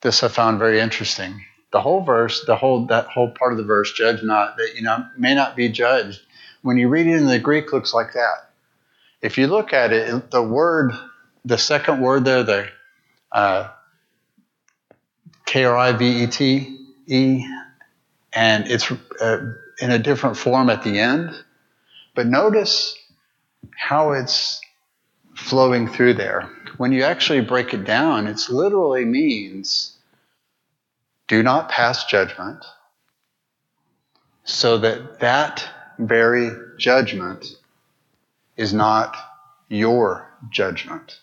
This 0.00 0.22
I 0.22 0.28
found 0.28 0.58
very 0.58 0.80
interesting. 0.80 1.44
The 1.72 1.80
whole 1.80 2.02
verse, 2.02 2.44
the 2.46 2.56
whole 2.56 2.86
that 2.86 3.06
whole 3.06 3.30
part 3.30 3.52
of 3.52 3.58
the 3.58 3.64
verse, 3.64 3.92
judge 3.92 4.22
not, 4.22 4.56
that 4.56 4.74
you 4.74 4.82
know 4.82 5.06
may 5.16 5.34
not 5.34 5.56
be 5.56 5.68
judged. 5.68 6.20
When 6.62 6.76
you 6.76 6.88
read 6.88 7.06
it 7.06 7.16
in 7.16 7.26
the 7.26 7.38
Greek, 7.38 7.72
looks 7.72 7.92
like 7.92 8.12
that. 8.14 8.50
If 9.20 9.38
you 9.38 9.48
look 9.48 9.72
at 9.72 9.92
it, 9.92 10.30
the 10.30 10.42
word 10.42 10.92
the 11.44 11.58
second 11.58 12.00
word 12.00 12.24
there, 12.24 12.42
the 12.42 12.68
uh, 13.32 13.68
K 15.46 15.64
R 15.64 15.76
I 15.76 15.92
V 15.92 16.22
E 16.22 16.26
T 16.26 16.78
E, 17.06 17.44
and 18.32 18.66
it's 18.68 18.90
uh, 19.20 19.52
in 19.80 19.90
a 19.90 19.98
different 19.98 20.36
form 20.36 20.70
at 20.70 20.82
the 20.82 20.98
end. 20.98 21.34
But 22.14 22.26
notice 22.26 22.96
how 23.76 24.12
it's 24.12 24.60
flowing 25.38 25.88
through 25.88 26.14
there. 26.14 26.50
When 26.76 26.92
you 26.92 27.02
actually 27.02 27.40
break 27.40 27.74
it 27.74 27.84
down, 27.84 28.26
it 28.26 28.40
literally 28.48 29.04
means 29.04 29.96
do 31.26 31.42
not 31.42 31.70
pass 31.70 32.04
judgment 32.04 32.64
so 34.44 34.78
that 34.78 35.20
that 35.20 35.68
very 35.98 36.50
judgment 36.78 37.46
is 38.56 38.72
not 38.72 39.16
your 39.68 40.30
judgment 40.50 41.20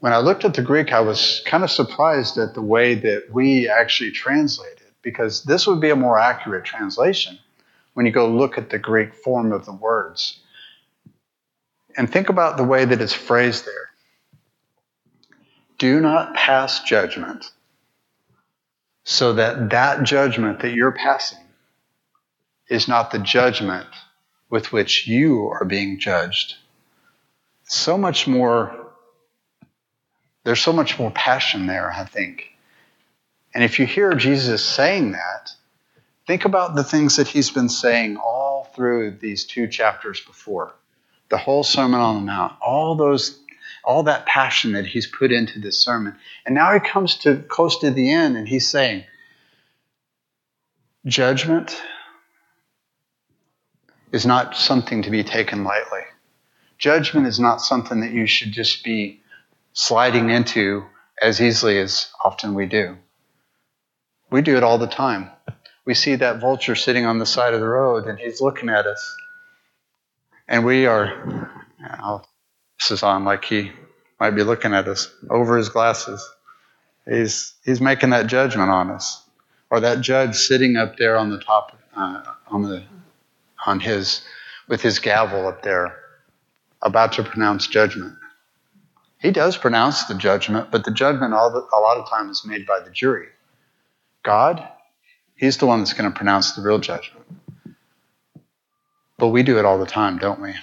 when 0.00 0.14
I 0.14 0.18
looked 0.18 0.44
at 0.44 0.54
the 0.54 0.62
Greek, 0.62 0.92
I 0.92 1.00
was 1.00 1.42
kind 1.44 1.62
of 1.62 1.70
surprised 1.70 2.38
at 2.38 2.54
the 2.54 2.62
way 2.62 2.94
that 2.94 3.26
we 3.30 3.68
actually 3.68 4.10
translate 4.10 4.78
it, 4.78 4.92
because 5.02 5.44
this 5.44 5.66
would 5.66 5.80
be 5.80 5.90
a 5.90 5.96
more 5.96 6.18
accurate 6.18 6.64
translation 6.64 7.38
when 7.94 8.06
you 8.06 8.12
go 8.12 8.28
look 8.28 8.56
at 8.56 8.70
the 8.70 8.78
Greek 8.78 9.14
form 9.14 9.52
of 9.52 9.66
the 9.66 9.72
words. 9.72 10.39
And 11.96 12.10
think 12.10 12.28
about 12.28 12.56
the 12.56 12.64
way 12.64 12.84
that 12.84 13.00
it's 13.00 13.12
phrased 13.12 13.64
there. 13.64 13.90
Do 15.78 16.00
not 16.00 16.34
pass 16.34 16.82
judgment 16.82 17.50
so 19.04 19.34
that 19.34 19.70
that 19.70 20.02
judgment 20.02 20.60
that 20.60 20.72
you're 20.72 20.92
passing 20.92 21.38
is 22.68 22.86
not 22.86 23.10
the 23.10 23.18
judgment 23.18 23.88
with 24.50 24.72
which 24.72 25.06
you 25.06 25.48
are 25.48 25.64
being 25.64 25.98
judged. 25.98 26.56
So 27.64 27.96
much 27.96 28.26
more 28.26 28.90
there's 30.44 30.60
so 30.60 30.72
much 30.72 30.98
more 30.98 31.10
passion 31.10 31.66
there, 31.66 31.92
I 31.92 32.04
think. 32.04 32.56
And 33.54 33.62
if 33.62 33.78
you 33.78 33.86
hear 33.86 34.14
Jesus 34.14 34.64
saying 34.64 35.12
that, 35.12 35.50
think 36.26 36.44
about 36.44 36.74
the 36.74 36.84
things 36.84 37.16
that 37.16 37.28
he's 37.28 37.50
been 37.50 37.68
saying 37.68 38.16
all 38.16 38.70
through 38.74 39.18
these 39.20 39.44
two 39.44 39.68
chapters 39.68 40.20
before. 40.20 40.72
The 41.30 41.38
whole 41.38 41.62
Sermon 41.62 42.00
on 42.00 42.16
the 42.16 42.20
Mount, 42.20 42.54
all 42.60 42.96
those 42.96 43.40
all 43.84 44.02
that 44.04 44.26
passion 44.26 44.72
that 44.72 44.86
he's 44.86 45.06
put 45.06 45.32
into 45.32 45.58
this 45.58 45.78
sermon. 45.78 46.16
And 46.44 46.54
now 46.54 46.72
he 46.72 46.80
comes 46.80 47.16
to 47.18 47.36
close 47.36 47.78
to 47.78 47.90
the 47.90 48.12
end 48.12 48.36
and 48.36 48.46
he's 48.46 48.68
saying, 48.68 49.04
judgment 51.06 51.80
is 54.12 54.26
not 54.26 54.56
something 54.56 55.02
to 55.02 55.10
be 55.10 55.24
taken 55.24 55.64
lightly. 55.64 56.02
Judgment 56.78 57.26
is 57.26 57.38
not 57.38 57.60
something 57.60 58.00
that 58.00 58.12
you 58.12 58.26
should 58.26 58.52
just 58.52 58.84
be 58.84 59.20
sliding 59.72 60.30
into 60.30 60.84
as 61.22 61.40
easily 61.40 61.78
as 61.78 62.10
often 62.24 62.54
we 62.54 62.66
do. 62.66 62.96
We 64.30 64.42
do 64.42 64.56
it 64.56 64.62
all 64.62 64.78
the 64.78 64.86
time. 64.86 65.30
We 65.84 65.94
see 65.94 66.16
that 66.16 66.40
vulture 66.40 66.74
sitting 66.74 67.06
on 67.06 67.18
the 67.18 67.26
side 67.26 67.54
of 67.54 67.60
the 67.60 67.68
road 67.68 68.06
and 68.06 68.18
he's 68.18 68.40
looking 68.40 68.68
at 68.68 68.86
us. 68.86 69.16
And 70.50 70.64
we 70.64 70.86
are, 70.86 71.48
this 72.78 72.90
is 72.90 73.02
on 73.04 73.24
like 73.24 73.44
he 73.44 73.70
might 74.18 74.32
be 74.32 74.42
looking 74.42 74.74
at 74.74 74.88
us 74.88 75.08
over 75.30 75.56
his 75.56 75.68
glasses. 75.68 76.28
He's, 77.08 77.54
he's 77.64 77.80
making 77.80 78.10
that 78.10 78.26
judgment 78.26 78.68
on 78.68 78.90
us. 78.90 79.22
Or 79.70 79.78
that 79.78 80.00
judge 80.00 80.34
sitting 80.34 80.76
up 80.76 80.96
there 80.96 81.16
on 81.16 81.30
the 81.30 81.38
top, 81.38 81.78
uh, 81.96 82.24
on 82.48 82.62
the, 82.62 82.82
on 83.64 83.78
his, 83.78 84.22
with 84.66 84.82
his 84.82 84.98
gavel 84.98 85.46
up 85.46 85.62
there, 85.62 85.96
about 86.82 87.12
to 87.12 87.22
pronounce 87.22 87.68
judgment. 87.68 88.16
He 89.20 89.30
does 89.30 89.56
pronounce 89.56 90.04
the 90.04 90.16
judgment, 90.16 90.72
but 90.72 90.84
the 90.84 90.90
judgment 90.90 91.32
all 91.32 91.52
the, 91.52 91.60
a 91.60 91.78
lot 91.78 91.98
of 91.98 92.10
times 92.10 92.40
is 92.40 92.46
made 92.46 92.66
by 92.66 92.80
the 92.80 92.90
jury. 92.90 93.28
God, 94.24 94.68
He's 95.40 95.56
the 95.56 95.66
one 95.66 95.78
that's 95.78 95.94
going 95.94 96.10
to 96.10 96.14
pronounce 96.14 96.52
the 96.52 96.60
real 96.60 96.78
judgment. 96.78 97.24
But 99.20 99.28
we 99.28 99.42
do 99.42 99.58
it 99.58 99.66
all 99.66 99.78
the 99.78 99.86
time, 99.86 100.16
don't 100.16 100.40
we? 100.40 100.54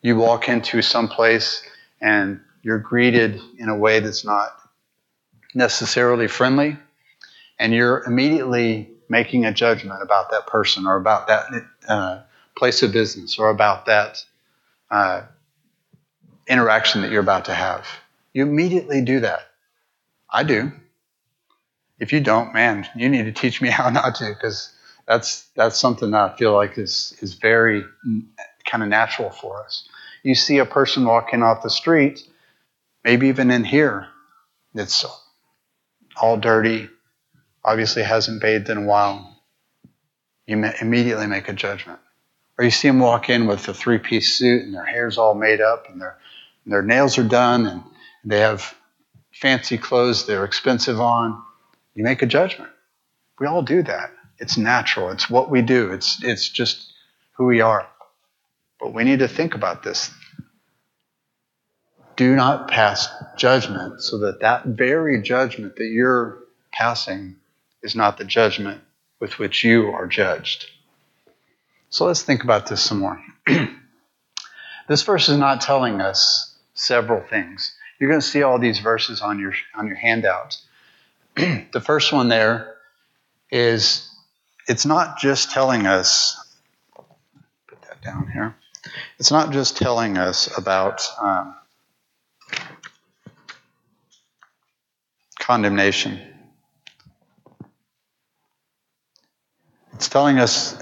You 0.00 0.16
walk 0.16 0.48
into 0.48 0.80
some 0.80 1.06
place 1.06 1.62
and 2.00 2.40
you're 2.62 2.78
greeted 2.78 3.40
in 3.58 3.68
a 3.68 3.76
way 3.76 4.00
that's 4.00 4.24
not 4.24 4.48
necessarily 5.54 6.26
friendly, 6.26 6.78
and 7.58 7.72
you're 7.72 8.02
immediately 8.04 8.90
making 9.08 9.44
a 9.44 9.52
judgment 9.52 10.02
about 10.02 10.30
that 10.30 10.46
person 10.46 10.86
or 10.86 10.96
about 10.96 11.28
that 11.28 11.46
uh, 11.86 12.22
place 12.56 12.82
of 12.82 12.92
business 12.92 13.38
or 13.38 13.50
about 13.50 13.86
that 13.86 14.24
uh, 14.90 15.22
interaction 16.48 17.02
that 17.02 17.10
you're 17.10 17.20
about 17.20 17.44
to 17.44 17.54
have. 17.54 17.86
You 18.32 18.44
immediately 18.44 19.02
do 19.02 19.20
that. 19.20 19.42
I 20.30 20.42
do. 20.42 20.72
If 22.00 22.12
you 22.12 22.20
don't, 22.20 22.52
man, 22.52 22.88
you 22.96 23.08
need 23.08 23.24
to 23.24 23.32
teach 23.32 23.60
me 23.60 23.68
how 23.70 23.90
not 23.90 24.16
to 24.16 24.28
because 24.28 24.73
that's 25.06 25.46
that's 25.56 25.78
something 25.78 26.10
that 26.12 26.32
I 26.32 26.36
feel 26.36 26.52
like 26.52 26.78
is 26.78 27.16
is 27.20 27.34
very 27.34 27.84
kind 28.64 28.82
of 28.82 28.88
natural 28.88 29.30
for 29.30 29.62
us. 29.64 29.88
You 30.22 30.34
see 30.34 30.58
a 30.58 30.66
person 30.66 31.04
walking 31.04 31.42
off 31.42 31.62
the 31.62 31.70
street, 31.70 32.26
maybe 33.04 33.28
even 33.28 33.50
in 33.50 33.64
here, 33.64 34.08
that's 34.72 35.04
all 36.16 36.36
dirty, 36.38 36.88
obviously 37.64 38.02
hasn't 38.02 38.40
bathed 38.40 38.70
in 38.70 38.78
a 38.78 38.86
while. 38.86 39.42
You 40.46 40.62
immediately 40.80 41.26
make 41.26 41.48
a 41.48 41.52
judgment. 41.52 42.00
Or 42.58 42.64
you 42.64 42.70
see 42.70 42.88
them 42.88 43.00
walk 43.00 43.28
in 43.30 43.46
with 43.46 43.66
a 43.68 43.74
three 43.74 43.98
piece 43.98 44.34
suit 44.34 44.62
and 44.62 44.74
their 44.74 44.84
hair's 44.84 45.18
all 45.18 45.34
made 45.34 45.60
up 45.60 45.90
and 45.90 46.00
their, 46.00 46.16
and 46.64 46.72
their 46.72 46.82
nails 46.82 47.18
are 47.18 47.26
done 47.26 47.66
and 47.66 47.82
they 48.24 48.40
have 48.40 48.74
fancy 49.32 49.76
clothes 49.76 50.26
they're 50.26 50.44
expensive 50.44 51.00
on. 51.00 51.42
You 51.94 52.04
make 52.04 52.22
a 52.22 52.26
judgment. 52.26 52.70
We 53.38 53.46
all 53.46 53.62
do 53.62 53.82
that. 53.82 54.12
It's 54.38 54.56
natural. 54.56 55.10
It's 55.10 55.30
what 55.30 55.50
we 55.50 55.62
do. 55.62 55.92
It's, 55.92 56.22
it's 56.22 56.48
just 56.48 56.92
who 57.32 57.46
we 57.46 57.60
are. 57.60 57.88
But 58.80 58.92
we 58.92 59.04
need 59.04 59.20
to 59.20 59.28
think 59.28 59.54
about 59.54 59.82
this. 59.82 60.10
Do 62.16 62.36
not 62.36 62.68
pass 62.68 63.08
judgment 63.36 64.02
so 64.02 64.18
that 64.18 64.40
that 64.40 64.66
very 64.66 65.20
judgment 65.22 65.76
that 65.76 65.86
you're 65.86 66.38
passing 66.72 67.36
is 67.82 67.94
not 67.94 68.18
the 68.18 68.24
judgment 68.24 68.82
with 69.20 69.38
which 69.38 69.64
you 69.64 69.88
are 69.90 70.06
judged. 70.06 70.66
So 71.90 72.06
let's 72.06 72.22
think 72.22 72.44
about 72.44 72.66
this 72.66 72.82
some 72.82 73.00
more. 73.00 73.22
this 74.88 75.02
verse 75.02 75.28
is 75.28 75.38
not 75.38 75.60
telling 75.60 76.00
us 76.00 76.56
several 76.74 77.22
things. 77.22 77.74
You're 77.98 78.10
going 78.10 78.20
to 78.20 78.26
see 78.26 78.42
all 78.42 78.58
these 78.58 78.80
verses 78.80 79.20
on 79.20 79.38
your 79.38 79.54
on 79.74 79.86
your 79.86 79.96
handout. 79.96 80.60
the 81.36 81.82
first 81.84 82.12
one 82.12 82.28
there 82.28 82.74
is 83.50 84.10
it's 84.66 84.86
not 84.86 85.18
just 85.18 85.50
telling 85.50 85.86
us 85.86 86.40
put 87.68 87.80
that 87.82 88.02
down 88.02 88.30
here. 88.32 88.56
It's 89.18 89.30
not 89.30 89.52
just 89.52 89.76
telling 89.76 90.18
us 90.18 90.56
about 90.56 91.06
um, 91.20 91.54
condemnation. 95.38 96.20
It's 99.94 100.08
telling 100.08 100.38
us 100.38 100.76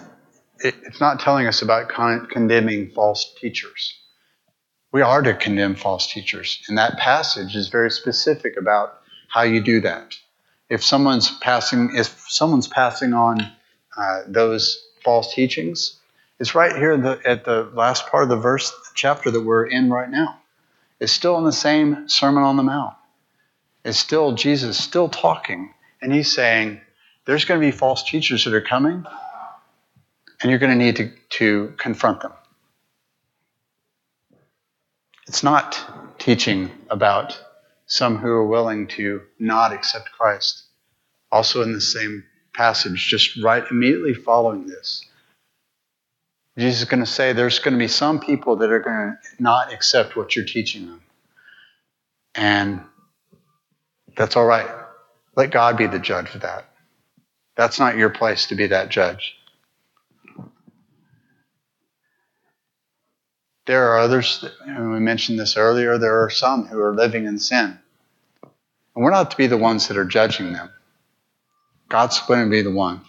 it's 0.65 1.01
not 1.01 1.21
telling 1.21 1.47
us 1.47 1.63
about 1.63 1.89
con- 1.89 2.29
condemning 2.31 2.91
false 2.91 3.35
teachers. 3.41 3.99
We 4.93 5.03
are 5.03 5.23
to 5.23 5.35
condemn 5.35 5.75
false 5.75 6.13
teachers. 6.13 6.63
And 6.69 6.79
that 6.79 6.99
passage 6.99 7.57
is 7.57 7.69
very 7.69 7.91
specific 7.91 8.57
about 8.57 9.01
how 9.29 9.43
you 9.43 9.61
do 9.61 9.81
that. 9.81 10.15
If 10.69 10.85
someone's 10.85 11.31
passing, 11.39 11.91
if 11.97 12.27
someone's 12.29 12.69
passing 12.69 13.13
on 13.13 13.51
uh, 13.97 14.23
those 14.27 14.85
false 15.05 15.35
teachings, 15.35 15.99
it's 16.39 16.55
right 16.55 16.75
here 16.75 16.97
the, 16.97 17.21
at 17.25 17.45
the 17.45 17.71
last 17.75 18.07
part 18.09 18.25
of 18.25 18.29
the 18.29 18.37
verse 18.37 18.73
chapter 18.95 19.31
that 19.31 19.41
we're 19.41 19.67
in 19.67 19.91
right 19.91 20.11
now. 20.11 20.41
It's 21.01 21.13
still 21.13 21.39
in 21.39 21.45
the 21.45 21.53
same 21.53 22.09
Sermon 22.09 22.43
on 22.43 22.57
the 22.57 22.63
Mount. 22.63 22.95
It's 23.85 23.99
still 23.99 24.33
Jesus 24.33 24.79
still 24.79 25.09
talking, 25.09 25.75
and 26.01 26.13
he's 26.13 26.33
saying, 26.33 26.81
"There's 27.25 27.45
going 27.45 27.61
to 27.61 27.67
be 27.67 27.73
false 27.73 28.09
teachers 28.09 28.45
that 28.45 28.55
are 28.55 28.61
coming, 28.61 29.05
and 30.41 30.51
you're 30.51 30.59
going 30.59 30.77
to 30.77 30.85
need 30.85 30.97
to, 30.97 31.13
to 31.39 31.75
confront 31.77 32.21
them. 32.21 32.33
It's 35.27 35.43
not 35.43 36.19
teaching 36.19 36.71
about 36.91 37.41
some 37.87 38.19
who 38.19 38.29
are 38.29 38.47
willing 38.47 38.89
to 38.89 39.23
not 39.39 39.73
accept 39.73 40.11
Christ. 40.13 40.65
Also, 41.31 41.63
in 41.63 41.73
the 41.73 41.81
same 41.81 42.25
passage, 42.55 43.07
just 43.09 43.43
right 43.43 43.65
immediately 43.71 44.15
following 44.15 44.67
this, 44.67 45.05
Jesus 46.59 46.83
is 46.83 46.89
going 46.89 47.01
to 47.01 47.07
say 47.07 47.33
there's 47.33 47.59
going 47.59 47.73
to 47.73 47.79
be 47.79 47.89
some 47.89 48.21
people 48.21 48.57
that 48.57 48.71
are 48.71 48.81
going 48.81 49.17
to 49.17 49.43
not 49.43 49.73
accept 49.73 50.17
what 50.17 50.37
you're 50.37 50.45
teaching 50.45 50.87
them. 50.87 51.03
And 52.35 52.83
that's 54.17 54.37
all 54.37 54.45
right. 54.45 54.69
Let 55.35 55.51
God 55.51 55.79
be 55.79 55.87
the 55.87 55.99
judge 55.99 56.35
of 56.35 56.43
that. 56.43 56.67
That's 57.57 57.79
not 57.79 57.97
your 57.97 58.11
place 58.11 58.47
to 58.49 58.55
be 58.55 58.67
that 58.69 58.91
judge. 58.91 59.35
There 63.67 63.93
are 63.93 63.99
others, 64.01 64.45
and 64.67 64.93
we 64.93 64.99
mentioned 64.99 65.39
this 65.39 65.57
earlier, 65.57 65.97
there 65.97 66.25
are 66.25 66.31
some 66.31 66.67
who 66.67 66.81
are 66.81 66.95
living 66.95 67.27
in 67.27 67.39
sin. 67.39 67.79
And 68.43 69.05
we're 69.05 69.11
not 69.11 69.31
to 69.31 69.37
be 69.37 69.47
the 69.47 69.57
ones 69.57 69.89
that 69.89 69.97
are 69.97 70.05
judging 70.05 70.53
them. 70.53 70.71
God's 71.93 72.21
going 72.21 72.45
to 72.45 72.51
be 72.51 72.63
the 72.63 72.71
one 72.71 73.03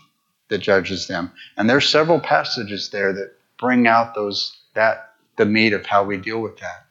that 0.49 0.59
judges 0.59 1.07
them. 1.07 1.31
And 1.57 1.69
there's 1.69 1.89
several 1.89 2.19
passages 2.19 2.89
there 2.89 3.13
that 3.13 3.31
bring 3.57 3.87
out 3.87 4.13
those 4.13 4.55
that 4.75 5.13
the 5.37 5.45
meat 5.45 5.73
of 5.73 5.85
how 5.85 6.03
we 6.03 6.17
deal 6.17 6.39
with 6.39 6.57
that. 6.57 6.85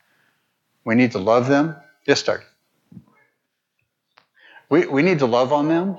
We 0.85 0.97
need 0.97 1.13
to 1.13 1.19
love 1.19 1.47
them. 1.47 1.77
Yes, 2.07 2.19
start. 2.19 2.45
We, 4.69 4.87
we 4.87 5.03
need 5.03 5.21
to 5.21 5.27
love 5.27 5.53
on 5.53 5.69
them 5.69 5.99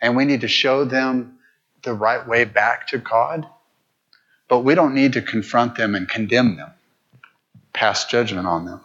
and 0.00 0.16
we 0.16 0.24
need 0.24 0.40
to 0.42 0.48
show 0.48 0.84
them 0.84 1.38
the 1.82 1.92
right 1.92 2.26
way 2.26 2.44
back 2.44 2.86
to 2.88 2.98
God. 2.98 3.46
But 4.48 4.60
we 4.60 4.74
don't 4.74 4.94
need 4.94 5.14
to 5.14 5.22
confront 5.22 5.74
them 5.76 5.94
and 5.94 6.08
condemn 6.08 6.56
them 6.56 6.70
pass 7.76 8.06
judgment 8.06 8.46
on 8.46 8.64
them. 8.64 8.80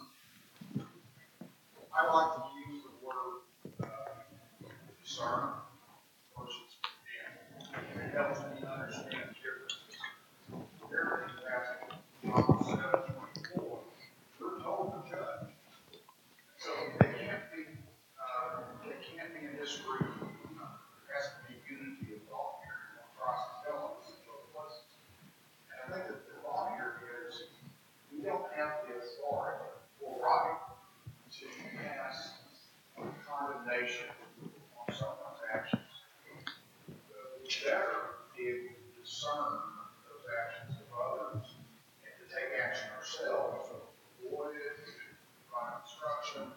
I 1.95 2.13
like 2.13 2.36
to 2.36 2.41
use 2.69 2.84
the 2.84 3.08
word 3.08 3.41
uh, 3.82 3.88
discern 5.01 5.49
versus 6.38 6.75
It 7.95 8.13
helps 8.13 8.39
me 8.41 8.67
understand 8.67 9.32
differences. 9.39 9.95
There 10.91 11.23
is 11.25 11.32
Proverbs 12.30 12.67
7 12.67 12.82
24. 13.56 13.80
We're 14.41 14.60
told 14.60 14.91
to 14.91 15.10
judge. 15.10 15.56
So 16.60 16.69
they 16.99 17.15
can't 17.15 17.47
be, 17.56 17.63
uh, 18.19 18.60
they 18.84 18.99
can't 18.99 19.32
be 19.32 19.47
in 19.47 19.56
this 19.56 19.80
group. 19.88 20.04
Uh, 20.04 20.67
there 21.08 21.15
has 21.15 21.32
to 21.32 21.47
be 21.47 21.56
unity 21.63 22.19
of 22.19 22.27
thought 22.27 22.60
here. 22.67 23.08
Christ 23.15 23.47
is 23.47 23.58
telling 23.63 23.95
us 24.04 24.12
in 24.12 24.19
both 24.27 24.51
places. 24.51 24.84
And 25.71 25.80
I 25.80 25.95
think 25.95 26.04
that 26.12 26.27
the 26.27 26.36
thought 26.43 26.75
here 26.75 26.99
is 27.32 27.56
we 28.21 28.27
don't 28.27 28.54
have 28.54 28.86
the 28.86 29.01
authority 29.01 29.65
or 30.01 30.19
right 30.21 30.58
to 31.39 31.45
pass 31.73 32.38
condemnation 33.25 34.13
on 34.77 34.93
someone's 34.93 35.41
actions. 35.54 35.82
It's 37.43 37.63
better 37.63 38.21
if 38.38 38.62
we 38.62 39.01
discern 39.01 39.58
those 40.06 40.25
actions 40.30 40.78
of 40.78 40.88
others 40.93 41.49
and 42.06 42.13
to 42.21 42.25
take 42.30 42.62
action 42.62 42.93
ourselves 42.93 43.69
to 43.69 43.75
avoid 44.28 44.53
it, 44.53 44.86
to 44.86 44.91
provide 45.49 45.82
instruction. 45.82 46.53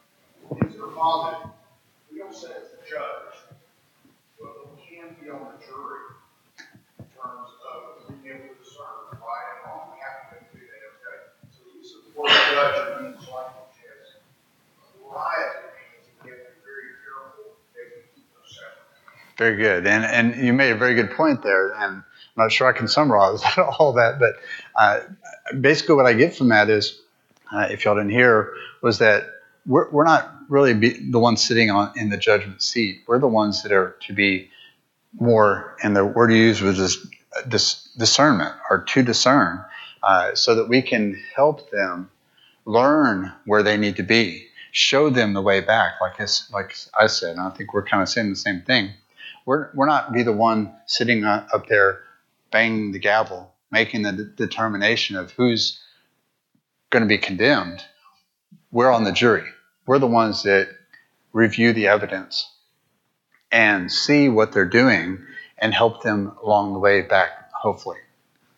Positive. 1.04 1.50
We 2.10 2.18
don't 2.18 2.32
say 2.32 2.48
it's 2.56 2.70
the 2.72 2.80
judge, 2.80 3.36
but 4.40 4.72
we 4.72 4.80
can 4.80 5.12
be 5.20 5.28
on 5.28 5.52
the 5.52 5.60
jury 5.60 6.16
in 6.98 7.04
terms 7.12 7.52
of 7.60 8.08
being 8.08 8.40
able 8.40 8.48
to 8.48 8.64
discern 8.64 9.12
right 9.12 9.44
and 9.52 9.68
wrong. 9.68 9.92
We 9.92 10.00
have 10.00 10.32
to 10.32 10.40
do 10.48 10.64
that, 10.64 10.80
okay? 10.96 11.28
So 11.52 11.60
the 11.60 11.76
use 11.76 11.92
of 11.92 12.08
the 12.08 12.16
word 12.16 12.32
judge 12.32 13.04
English 13.04 13.28
language 13.28 13.76
has 13.84 14.16
a 14.16 15.04
variety 15.04 15.44
of 15.44 15.76
meanings. 15.76 16.08
We 16.24 16.30
to 16.32 16.40
be 16.40 16.64
very 16.64 16.88
careful 17.04 17.52
making 17.76 18.08
those 18.32 18.56
separate. 18.56 19.36
Very 19.36 19.56
good. 19.60 19.86
And, 19.86 20.08
and 20.08 20.40
you 20.40 20.54
made 20.54 20.72
a 20.72 20.78
very 20.80 20.94
good 20.94 21.10
point 21.10 21.42
there. 21.42 21.68
And 21.74 22.00
I'm 22.00 22.04
not 22.34 22.50
sure 22.50 22.66
I 22.66 22.72
can 22.72 22.88
summarize 22.88 23.44
all 23.78 23.92
that, 24.00 24.18
but 24.18 24.36
uh, 24.74 25.00
basically 25.52 25.96
what 25.96 26.06
I 26.06 26.14
get 26.14 26.34
from 26.34 26.48
that 26.48 26.70
is, 26.70 26.98
uh, 27.52 27.68
if 27.70 27.84
y'all 27.84 27.94
didn't 27.94 28.16
hear, 28.16 28.54
was 28.80 29.00
that 29.00 29.33
we're, 29.66 29.90
we're 29.90 30.04
not 30.04 30.32
really 30.48 30.72
the 31.10 31.18
ones 31.20 31.42
sitting 31.42 31.70
on 31.70 31.92
in 31.96 32.10
the 32.10 32.18
judgment 32.18 32.62
seat. 32.62 33.02
We're 33.06 33.18
the 33.18 33.28
ones 33.28 33.62
that 33.62 33.72
are 33.72 33.96
to 34.06 34.12
be 34.12 34.50
more, 35.18 35.76
and 35.82 35.96
the 35.96 36.04
word 36.04 36.32
used 36.32 36.62
was 36.62 36.78
this, 36.78 37.06
this 37.46 37.88
discernment 37.98 38.54
or 38.70 38.84
to 38.84 39.02
discern, 39.02 39.64
uh, 40.02 40.34
so 40.34 40.56
that 40.56 40.68
we 40.68 40.82
can 40.82 41.22
help 41.36 41.70
them 41.70 42.10
learn 42.66 43.32
where 43.46 43.62
they 43.62 43.76
need 43.76 43.96
to 43.96 44.02
be, 44.02 44.46
show 44.72 45.10
them 45.10 45.34
the 45.34 45.42
way 45.42 45.60
back. 45.60 45.94
Like 46.00 46.20
like 46.52 46.76
I 46.98 47.06
said, 47.08 47.36
and 47.36 47.40
I 47.40 47.50
think 47.50 47.74
we're 47.74 47.84
kind 47.84 48.02
of 48.02 48.08
saying 48.08 48.30
the 48.30 48.36
same 48.36 48.62
thing. 48.62 48.90
We're 49.46 49.70
we're 49.74 49.86
not 49.86 50.12
be 50.12 50.22
the 50.22 50.32
one 50.32 50.74
sitting 50.86 51.24
up 51.24 51.68
there 51.68 52.00
banging 52.52 52.92
the 52.92 52.98
gavel. 53.00 53.52
making 53.70 54.02
the 54.02 54.12
de- 54.12 54.24
determination 54.24 55.16
of 55.16 55.32
who's 55.32 55.80
going 56.90 57.02
to 57.02 57.08
be 57.08 57.18
condemned, 57.18 57.84
we're 58.72 58.90
on 58.90 59.04
the 59.04 59.12
jury. 59.12 59.48
We're 59.86 59.98
the 59.98 60.06
ones 60.06 60.42
that 60.44 60.68
review 61.32 61.72
the 61.72 61.88
evidence 61.88 62.50
and 63.52 63.90
see 63.92 64.28
what 64.28 64.52
they're 64.52 64.64
doing 64.64 65.18
and 65.58 65.74
help 65.74 66.02
them 66.02 66.32
along 66.42 66.72
the 66.72 66.78
way 66.78 67.02
back, 67.02 67.52
hopefully. 67.52 67.98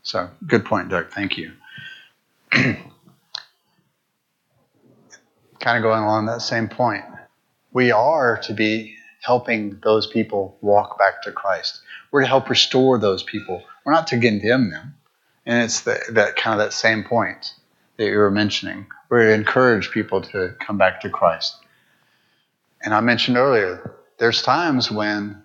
So, 0.02 0.30
good 0.46 0.64
point, 0.64 0.88
Doug. 0.88 1.10
Thank 1.10 1.36
you. 1.36 1.52
kind 2.50 2.78
of 5.66 5.82
going 5.82 6.02
along 6.02 6.26
that 6.26 6.42
same 6.42 6.68
point. 6.68 7.04
We 7.72 7.90
are 7.90 8.38
to 8.44 8.54
be 8.54 8.96
helping 9.20 9.80
those 9.82 10.06
people 10.06 10.56
walk 10.60 10.96
back 10.98 11.22
to 11.22 11.32
Christ. 11.32 11.80
We're 12.12 12.20
to 12.20 12.28
help 12.28 12.48
restore 12.48 12.98
those 12.98 13.24
people. 13.24 13.64
We're 13.84 13.92
not 13.92 14.06
to 14.08 14.20
condemn 14.20 14.70
them. 14.70 14.94
And 15.44 15.64
it's 15.64 15.80
the, 15.80 16.00
that 16.12 16.36
kind 16.36 16.60
of 16.60 16.64
that 16.64 16.72
same 16.72 17.02
point 17.02 17.52
that 17.96 18.06
you 18.06 18.18
were 18.18 18.30
mentioning. 18.30 18.86
We're 19.08 19.28
to 19.28 19.34
encourage 19.34 19.90
people 19.90 20.20
to 20.22 20.54
come 20.60 20.78
back 20.78 21.00
to 21.02 21.10
Christ. 21.10 21.56
And 22.82 22.92
I 22.94 23.00
mentioned 23.00 23.36
earlier, 23.36 23.94
there's 24.18 24.42
times 24.42 24.90
when 24.90 25.42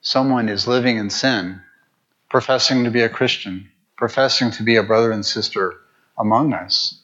someone 0.00 0.48
is 0.48 0.68
living 0.68 0.96
in 0.96 1.10
sin, 1.10 1.60
professing 2.30 2.84
to 2.84 2.90
be 2.90 3.02
a 3.02 3.08
Christian, 3.08 3.70
professing 3.96 4.50
to 4.52 4.62
be 4.62 4.76
a 4.76 4.82
brother 4.82 5.10
and 5.12 5.24
sister 5.24 5.74
among 6.18 6.52
us. 6.52 7.00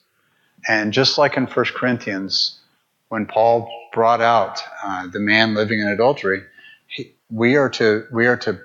And 0.69 0.93
just 0.93 1.19
like 1.19 1.37
in 1.37 1.47
1 1.47 1.65
Corinthians, 1.75 2.61
when 3.09 3.27
Paul 3.27 3.71
brought 3.93 4.21
out 4.21 4.63
uh, 4.83 5.07
the 5.09 5.21
man 5.21 5.55
living 5.55 5.81
in 5.81 5.89
adultery, 5.89 6.43
he, 6.87 7.13
we 7.31 7.57
are 7.57 7.69
to 7.71 8.07
we 8.13 8.27
are 8.27 8.37
to 8.39 8.61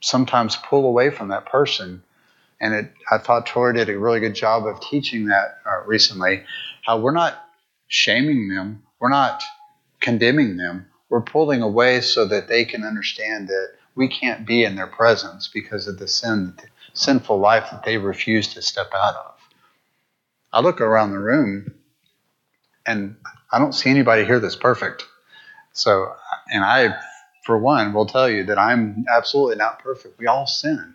sometimes 0.00 0.56
pull 0.56 0.86
away 0.86 1.10
from 1.10 1.28
that 1.28 1.46
person. 1.46 2.02
And 2.62 2.74
it, 2.74 2.92
I 3.10 3.18
thought 3.18 3.46
Tori 3.46 3.74
did 3.74 3.90
a 3.90 3.98
really 3.98 4.20
good 4.20 4.34
job 4.34 4.66
of 4.66 4.80
teaching 4.80 5.26
that 5.26 5.58
uh, 5.66 5.84
recently. 5.84 6.44
How 6.86 6.98
we're 6.98 7.12
not 7.12 7.44
shaming 7.88 8.48
them, 8.48 8.84
we're 9.00 9.10
not 9.10 9.42
condemning 10.00 10.56
them, 10.56 10.86
we're 11.10 11.20
pulling 11.20 11.60
away 11.60 12.00
so 12.00 12.24
that 12.24 12.48
they 12.48 12.64
can 12.64 12.84
understand 12.84 13.48
that 13.48 13.72
we 13.94 14.08
can't 14.08 14.46
be 14.46 14.64
in 14.64 14.76
their 14.76 14.86
presence 14.86 15.50
because 15.52 15.86
of 15.88 15.98
the 15.98 16.08
sin, 16.08 16.54
the 16.56 16.68
sinful 16.94 17.38
life 17.38 17.68
that 17.72 17.84
they 17.84 17.98
refuse 17.98 18.54
to 18.54 18.62
step 18.62 18.90
out 18.94 19.16
of. 19.16 19.34
I 20.52 20.60
look 20.60 20.80
around 20.80 21.10
the 21.10 21.18
room 21.18 21.74
and 22.86 23.16
I 23.50 23.58
don't 23.58 23.74
see 23.74 23.90
anybody 23.90 24.24
here 24.24 24.40
that's 24.40 24.56
perfect. 24.56 25.04
So, 25.72 26.14
and 26.52 26.64
I, 26.64 26.96
for 27.44 27.58
one, 27.58 27.92
will 27.92 28.06
tell 28.06 28.30
you 28.30 28.44
that 28.44 28.58
I'm 28.58 29.04
absolutely 29.12 29.56
not 29.56 29.80
perfect. 29.80 30.18
We 30.18 30.26
all 30.26 30.46
sin, 30.46 30.94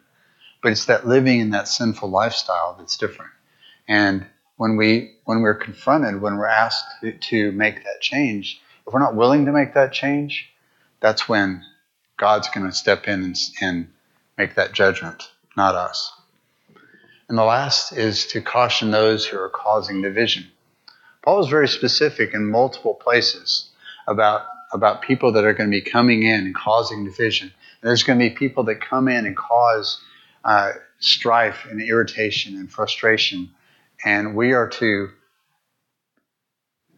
but 0.62 0.72
it's 0.72 0.86
that 0.86 1.08
living 1.08 1.40
in 1.40 1.52
that 1.52 1.68
sinful 1.68 2.10
lifestyle 2.10 2.76
that's 2.78 2.98
different. 2.98 3.32
And 3.88 4.26
when 4.58 4.76
we 4.76 5.16
when 5.26 5.42
we're 5.42 5.56
confronted, 5.56 6.22
when 6.22 6.38
we're 6.38 6.48
asked 6.48 6.86
to, 7.02 7.52
make 7.52 7.84
that 7.84 8.02
change, 8.02 8.62
if 8.86 8.94
we're 8.94 9.00
not 9.00 9.16
willing 9.16 9.46
to 9.46 9.52
make 9.52 9.74
that 9.74 9.94
change, 9.94 10.50
that's 11.00 11.30
when 11.30 11.64
God's 12.18 12.50
going 12.50 12.66
to 12.66 12.74
step 12.74 13.08
in 13.08 13.24
and, 13.24 13.36
and 13.62 13.88
make 14.38 14.56
that 14.56 14.74
judgment, 14.74 15.30
not 15.56 15.76
us. 15.76 16.12
And 17.30 17.38
the 17.38 17.44
last 17.44 17.92
is 17.92 18.26
to 18.28 18.42
caution 18.42 18.92
those 18.92 19.26
who 19.26 19.38
are 19.38 19.50
causing 19.50 20.02
division. 20.02 20.48
Paul 21.24 21.44
is 21.44 21.50
very 21.50 21.68
specific 21.68 22.34
in 22.34 22.50
multiple 22.50 22.94
places 22.94 23.70
about, 24.08 24.46
about 24.72 25.02
people 25.02 25.34
that 25.34 25.44
are 25.44 25.54
going 25.54 25.70
to 25.70 25.78
be 25.78 25.82
coming 25.82 26.24
in 26.24 26.46
and 26.46 26.56
causing 26.56 27.04
division. 27.04 27.52
And 27.82 27.90
there's 27.90 28.04
going 28.04 28.18
to 28.18 28.30
be 28.30 28.34
people 28.34 28.64
that 28.64 28.80
come 28.80 29.10
in 29.10 29.26
and 29.26 29.36
cause 29.36 30.02
uh, 30.48 30.72
strife 31.00 31.68
and 31.70 31.82
irritation 31.82 32.56
and 32.56 32.72
frustration. 32.72 33.52
And 34.04 34.36
we 34.36 34.54
are 34.54 34.70
to 34.70 35.10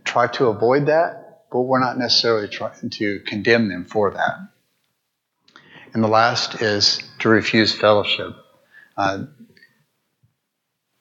try 0.06 0.28
to 0.28 0.48
avoid 0.48 0.86
that, 0.86 1.46
but 1.52 1.62
we're 1.62 1.80
not 1.80 1.98
necessarily 1.98 2.48
trying 2.48 2.92
to 2.92 3.20
condemn 3.22 3.68
them 3.68 3.86
for 3.86 4.12
that. 4.12 4.38
And 5.94 6.04
the 6.04 6.08
last 6.08 6.62
is 6.62 7.02
to 7.20 7.30
refuse 7.30 7.74
fellowship. 7.74 8.36
Uh, 8.96 9.26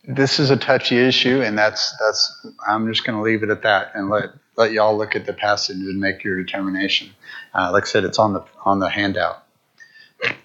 this 0.05 0.41
is 0.41 0.51
a 0.51 0.57
touchy 0.57 0.97
issue, 0.97 1.43
and 1.43 1.59
that's 1.59 1.95
that's. 2.01 2.47
I'm 2.67 2.91
just 2.91 3.05
going 3.05 3.19
to 3.19 3.23
leave 3.23 3.43
it 3.43 3.51
at 3.51 3.63
that 3.65 3.93
and 3.95 4.09
let 4.09 4.31
let 4.57 4.73
y'all 4.73 4.97
look 4.97 5.15
at 5.15 5.27
the 5.27 5.35
passage 5.35 5.77
and 5.77 6.01
make 6.01 6.25
your 6.25 6.43
determination. 6.43 7.11
Uh, 7.55 7.71
like 7.73 7.83
I 7.83 7.87
said, 7.87 8.05
it's 8.05 8.19
on 8.19 8.33
the 8.33 8.45
on 8.65 8.79
the 8.79 8.89
handout. 8.89 9.45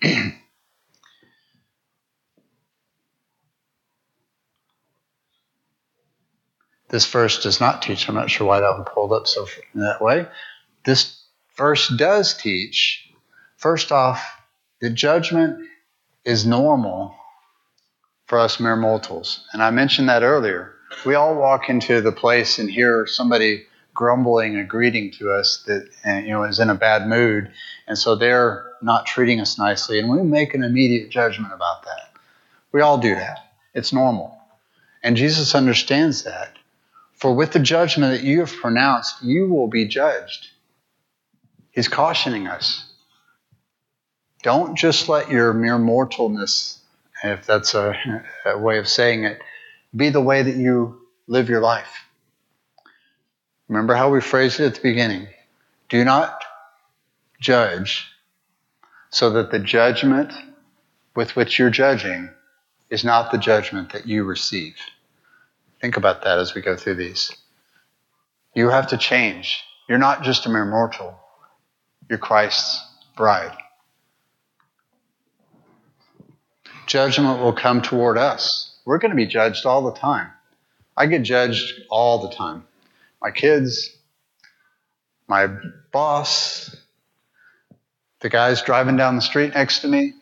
this 6.93 7.07
verse 7.07 7.41
does 7.41 7.59
not 7.59 7.81
teach. 7.81 8.07
I'm 8.07 8.13
not 8.13 8.29
sure 8.29 8.45
why 8.45 8.59
that 8.59 8.69
one 8.69 8.83
pulled 8.85 9.13
up 9.13 9.25
so 9.25 9.47
in 9.73 9.81
that 9.81 9.99
way. 9.99 10.27
This 10.85 11.23
verse 11.57 11.87
does 11.89 12.37
teach. 12.37 13.11
First 13.57 13.91
off, 13.91 14.23
the 14.79 14.91
judgment 14.91 15.67
is 16.23 16.45
normal 16.45 17.15
for 18.27 18.37
us 18.37 18.59
mere 18.59 18.75
mortals. 18.75 19.43
And 19.53 19.63
I 19.63 19.71
mentioned 19.71 20.07
that 20.09 20.21
earlier. 20.21 20.75
We 21.03 21.15
all 21.15 21.33
walk 21.33 21.67
into 21.67 21.99
the 21.99 22.11
place 22.11 22.59
and 22.59 22.69
hear 22.69 23.07
somebody 23.07 23.65
grumbling 23.95 24.55
and 24.55 24.69
greeting 24.69 25.09
to 25.13 25.31
us 25.31 25.63
that 25.65 25.89
eh, 26.03 26.19
you 26.19 26.29
know 26.29 26.43
is 26.43 26.59
in 26.59 26.69
a 26.69 26.75
bad 26.75 27.07
mood, 27.07 27.51
and 27.87 27.97
so 27.97 28.15
they're 28.15 28.67
not 28.83 29.07
treating 29.07 29.39
us 29.39 29.57
nicely, 29.57 29.97
and 29.97 30.11
we 30.11 30.21
make 30.21 30.53
an 30.53 30.63
immediate 30.63 31.09
judgment 31.09 31.53
about 31.53 31.85
that. 31.85 32.11
We 32.71 32.81
all 32.81 32.99
do 32.99 33.15
that. 33.15 33.39
It's 33.73 33.93
normal. 33.93 34.37
And 35.01 35.17
Jesus 35.17 35.55
understands 35.55 36.23
that. 36.23 36.59
For 37.23 37.33
with 37.33 37.53
the 37.53 37.59
judgment 37.59 38.11
that 38.11 38.27
you 38.27 38.41
have 38.41 38.51
pronounced, 38.51 39.23
you 39.23 39.47
will 39.47 39.69
be 39.69 39.87
judged. 39.87 40.49
He's 41.71 41.87
cautioning 41.87 42.47
us. 42.47 42.83
Don't 44.41 44.77
just 44.77 45.07
let 45.07 45.31
your 45.31 45.53
mere 45.53 45.77
mortalness 45.77 46.79
if 47.23 47.45
that's 47.45 47.75
a, 47.75 47.95
a 48.45 48.57
way 48.57 48.77
of 48.77 48.89
saying 48.89 49.23
it, 49.23 49.39
be 49.95 50.09
the 50.09 50.19
way 50.19 50.43
that 50.43 50.57
you 50.57 50.99
live 51.27 51.47
your 51.47 51.61
life. 51.61 52.09
Remember 53.69 53.95
how 53.95 54.09
we 54.09 54.19
phrased 54.19 54.59
it 54.59 54.65
at 54.65 54.75
the 54.75 54.81
beginning. 54.81 55.29
Do 55.87 56.03
not 56.03 56.43
judge 57.39 58.05
so 59.11 59.29
that 59.29 59.49
the 59.49 59.59
judgment 59.59 60.33
with 61.15 61.37
which 61.37 61.57
you're 61.57 61.69
judging 61.69 62.31
is 62.89 63.05
not 63.05 63.31
the 63.31 63.37
judgment 63.37 63.93
that 63.93 64.07
you 64.09 64.25
receive. 64.25 64.75
Think 65.83 65.97
about 65.97 66.23
that 66.23 66.39
as 66.39 66.55
we 66.55 66.61
go 66.61 66.77
through 66.77 66.95
these. 66.95 67.29
You 68.55 68.69
have 68.69 68.87
to 68.87 68.97
change. 68.97 69.61
You're 69.89 69.97
not 69.97 70.23
just 70.23 70.45
a 70.45 70.49
mere 70.49 70.63
mortal, 70.63 71.19
you're 72.09 72.17
Christ's 72.17 72.81
bride. 73.17 73.57
judgment 76.85 77.41
will 77.41 77.51
come 77.51 77.81
toward 77.81 78.17
us. 78.17 78.77
We're 78.85 78.97
going 78.97 79.11
to 79.11 79.17
be 79.17 79.25
judged 79.25 79.65
all 79.65 79.81
the 79.83 79.99
time. 79.99 80.29
I 80.95 81.05
get 81.07 81.23
judged 81.23 81.81
all 81.89 82.29
the 82.29 82.33
time. 82.33 82.63
My 83.21 83.31
kids, 83.31 83.89
my 85.27 85.49
boss, 85.91 86.73
the 88.21 88.29
guys 88.29 88.61
driving 88.61 88.95
down 88.95 89.17
the 89.17 89.21
street 89.21 89.53
next 89.53 89.79
to 89.79 89.89
me. 89.89 90.13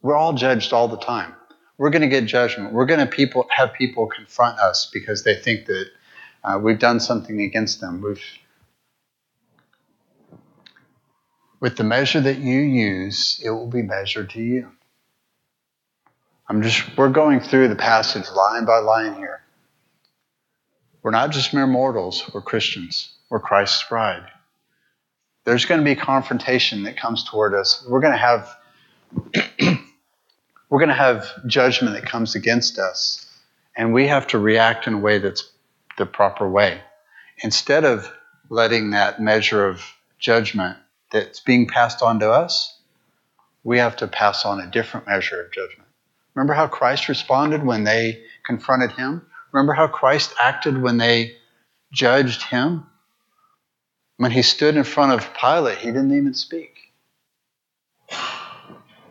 We're 0.00 0.16
all 0.16 0.32
judged 0.32 0.72
all 0.72 0.88
the 0.88 0.96
time. 0.96 1.34
We're 1.78 1.90
going 1.90 2.02
to 2.02 2.08
get 2.08 2.26
judgment. 2.26 2.72
We're 2.72 2.86
going 2.86 3.00
to 3.00 3.06
people 3.06 3.46
have 3.50 3.72
people 3.72 4.08
confront 4.08 4.58
us 4.58 4.90
because 4.92 5.24
they 5.24 5.36
think 5.36 5.66
that 5.66 5.86
uh, 6.44 6.58
we've 6.60 6.78
done 6.78 7.00
something 7.00 7.40
against 7.40 7.80
them. 7.80 8.02
We've 8.02 8.22
with 11.60 11.76
the 11.76 11.84
measure 11.84 12.20
that 12.20 12.38
you 12.38 12.60
use, 12.60 13.40
it 13.44 13.50
will 13.50 13.66
be 13.66 13.82
measured 13.82 14.30
to 14.30 14.40
you. 14.40 14.70
I'm 16.48 16.62
just, 16.62 16.96
we're 16.96 17.08
going 17.10 17.40
through 17.40 17.68
the 17.68 17.76
passage 17.76 18.30
line 18.30 18.64
by 18.64 18.78
line 18.78 19.16
here. 19.16 19.42
We're 21.02 21.10
not 21.10 21.30
just 21.30 21.52
mere 21.52 21.66
mortals, 21.66 22.30
we're 22.32 22.42
Christians. 22.42 23.12
We're 23.28 23.40
Christ's 23.40 23.84
bride. 23.88 24.26
There's 25.44 25.66
going 25.66 25.80
to 25.80 25.84
be 25.84 25.94
confrontation 25.94 26.84
that 26.84 26.96
comes 26.96 27.24
toward 27.24 27.54
us. 27.54 27.84
We're 27.88 28.00
going 28.00 28.14
to 28.14 28.18
have 28.18 28.56
we're 30.68 30.78
going 30.78 30.88
to 30.88 30.94
have 30.94 31.46
judgment 31.46 31.94
that 31.94 32.10
comes 32.10 32.34
against 32.34 32.78
us, 32.78 33.26
and 33.76 33.92
we 33.92 34.06
have 34.08 34.26
to 34.28 34.38
react 34.38 34.86
in 34.86 34.94
a 34.94 34.98
way 34.98 35.18
that's 35.18 35.50
the 35.96 36.06
proper 36.06 36.48
way. 36.48 36.80
Instead 37.42 37.84
of 37.84 38.12
letting 38.50 38.90
that 38.90 39.20
measure 39.20 39.66
of 39.66 39.82
judgment 40.18 40.76
that's 41.10 41.40
being 41.40 41.66
passed 41.66 42.02
on 42.02 42.20
to 42.20 42.30
us, 42.30 42.78
we 43.64 43.78
have 43.78 43.96
to 43.96 44.06
pass 44.06 44.44
on 44.44 44.60
a 44.60 44.70
different 44.70 45.06
measure 45.06 45.42
of 45.42 45.52
judgment. 45.52 45.88
Remember 46.34 46.54
how 46.54 46.66
Christ 46.66 47.08
responded 47.08 47.64
when 47.64 47.84
they 47.84 48.22
confronted 48.44 48.92
him? 48.92 49.26
Remember 49.52 49.72
how 49.72 49.88
Christ 49.88 50.34
acted 50.40 50.80
when 50.80 50.98
they 50.98 51.36
judged 51.92 52.42
him? 52.42 52.86
When 54.18 54.30
he 54.30 54.42
stood 54.42 54.76
in 54.76 54.84
front 54.84 55.12
of 55.12 55.34
Pilate, 55.34 55.78
he 55.78 55.86
didn't 55.86 56.16
even 56.16 56.34
speak. 56.34 56.92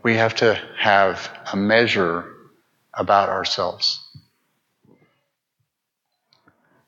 We 0.07 0.15
have 0.15 0.35
to 0.35 0.57
have 0.77 1.29
a 1.51 1.57
measure 1.57 2.33
about 2.93 3.27
ourselves. 3.27 3.99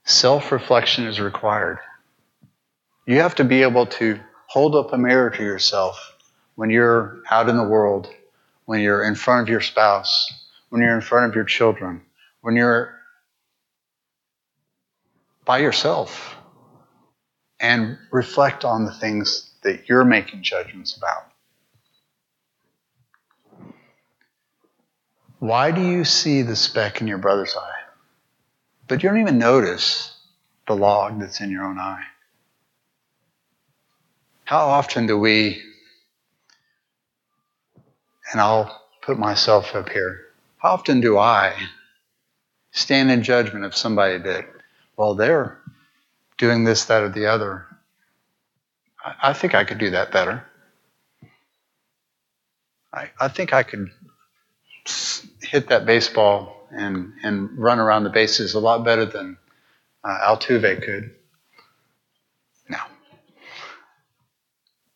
Self 0.05 0.53
reflection 0.53 1.05
is 1.05 1.19
required. 1.19 1.79
You 3.05 3.19
have 3.19 3.35
to 3.35 3.43
be 3.43 3.63
able 3.63 3.87
to 3.87 4.21
hold 4.47 4.73
up 4.73 4.93
a 4.93 4.97
mirror 4.97 5.31
to 5.31 5.43
yourself 5.43 6.15
when 6.55 6.69
you're 6.69 7.21
out 7.29 7.49
in 7.49 7.57
the 7.57 7.67
world, 7.67 8.07
when 8.63 8.79
you're 8.79 9.03
in 9.03 9.15
front 9.15 9.41
of 9.41 9.49
your 9.49 9.59
spouse, 9.59 10.31
when 10.69 10.81
you're 10.81 10.95
in 10.95 11.01
front 11.01 11.25
of 11.25 11.35
your 11.35 11.43
children, 11.43 12.01
when 12.39 12.55
you're 12.55 12.95
by 15.43 15.57
yourself, 15.57 16.37
and 17.59 17.97
reflect 18.13 18.63
on 18.63 18.85
the 18.85 18.93
things 18.93 19.51
that 19.63 19.89
you're 19.89 20.05
making 20.05 20.41
judgments 20.41 20.95
about. 20.95 21.28
Why 25.39 25.71
do 25.71 25.81
you 25.81 26.03
see 26.03 26.41
the 26.41 26.55
speck 26.55 26.99
in 26.99 27.07
your 27.07 27.17
brother's 27.17 27.55
eye, 27.55 27.81
but 28.87 29.01
you 29.01 29.09
don't 29.09 29.21
even 29.21 29.37
notice 29.37 30.17
the 30.67 30.75
log 30.75 31.19
that's 31.19 31.39
in 31.39 31.49
your 31.49 31.63
own 31.63 31.77
eye? 31.77 32.03
How 34.43 34.65
often 34.65 35.07
do 35.07 35.17
we, 35.17 35.61
and 38.31 38.41
I'll 38.41 38.83
put 39.01 39.17
myself 39.17 39.75
up 39.75 39.89
here, 39.89 40.25
how 40.57 40.71
often 40.71 40.99
do 40.99 41.17
I 41.17 41.55
stand 42.71 43.09
in 43.09 43.23
judgment 43.23 43.63
of 43.63 43.75
somebody 43.75 44.17
that, 44.17 44.45
well, 44.97 45.15
they're 45.15 45.57
doing 46.37 46.65
this, 46.65 46.83
that, 46.85 47.01
or 47.01 47.09
the 47.09 47.27
other? 47.27 47.65
I, 49.05 49.29
I 49.29 49.33
think 49.33 49.55
I 49.55 49.63
could 49.63 49.77
do 49.77 49.91
that 49.91 50.11
better. 50.11 50.45
I, 52.91 53.09
I 53.21 53.29
think 53.29 53.53
I 53.53 53.63
could 53.63 53.89
hit 55.41 55.69
that 55.69 55.85
baseball 55.85 56.67
and, 56.71 57.13
and 57.23 57.57
run 57.57 57.79
around 57.79 58.03
the 58.03 58.09
bases 58.09 58.53
a 58.53 58.59
lot 58.59 58.83
better 58.83 59.05
than 59.05 59.37
uh, 60.03 60.17
Altuve 60.35 60.83
could. 60.83 61.15
No. 62.69 62.77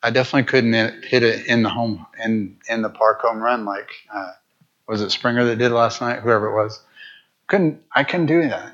I 0.02 0.10
definitely 0.10 0.44
couldn't 0.44 1.04
hit 1.04 1.24
it 1.24 1.48
in 1.48 1.64
the 1.64 1.70
home 1.70 2.06
in 2.24 2.58
in 2.70 2.82
the 2.82 2.90
park 2.90 3.22
home 3.22 3.40
run 3.40 3.64
like 3.64 3.90
uh, 4.14 4.32
was 4.88 5.02
it 5.02 5.12
Springer 5.12 5.46
that 5.46 5.58
did 5.58 5.72
last 5.72 6.02
night? 6.02 6.20
Whoever 6.20 6.48
it 6.48 6.56
was, 6.56 6.82
couldn't 7.48 7.82
I 7.92 8.04
couldn't 8.04 8.26
do 8.26 8.42
that. 8.50 8.74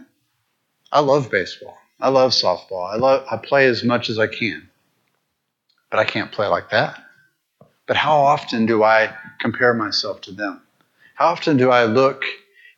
I 0.91 1.01
love 1.01 1.29
baseball. 1.29 1.77
I 1.99 2.09
love 2.09 2.31
softball. 2.31 2.91
I 2.91 2.95
love 2.95 3.25
I 3.29 3.37
play 3.37 3.67
as 3.67 3.83
much 3.83 4.09
as 4.09 4.17
I 4.17 4.25
can, 4.25 4.69
but 5.91 5.99
I 5.99 6.03
can't 6.03 6.31
play 6.31 6.47
like 6.47 6.71
that. 6.71 7.03
But 7.85 7.95
how 7.95 8.17
often 8.17 8.65
do 8.65 8.83
I 8.83 9.15
compare 9.39 9.73
myself 9.73 10.21
to 10.21 10.31
them? 10.31 10.61
How 11.19 11.33
often 11.33 11.57
do 11.57 11.69
I 11.69 11.83
look 11.83 12.23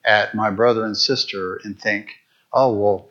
at 0.03 0.33
my 0.33 0.49
brother 0.49 0.83
and 0.83 0.97
sister 0.97 1.61
and 1.63 1.79
think, 1.79 2.09
oh 2.51 2.73
well, 2.73 3.09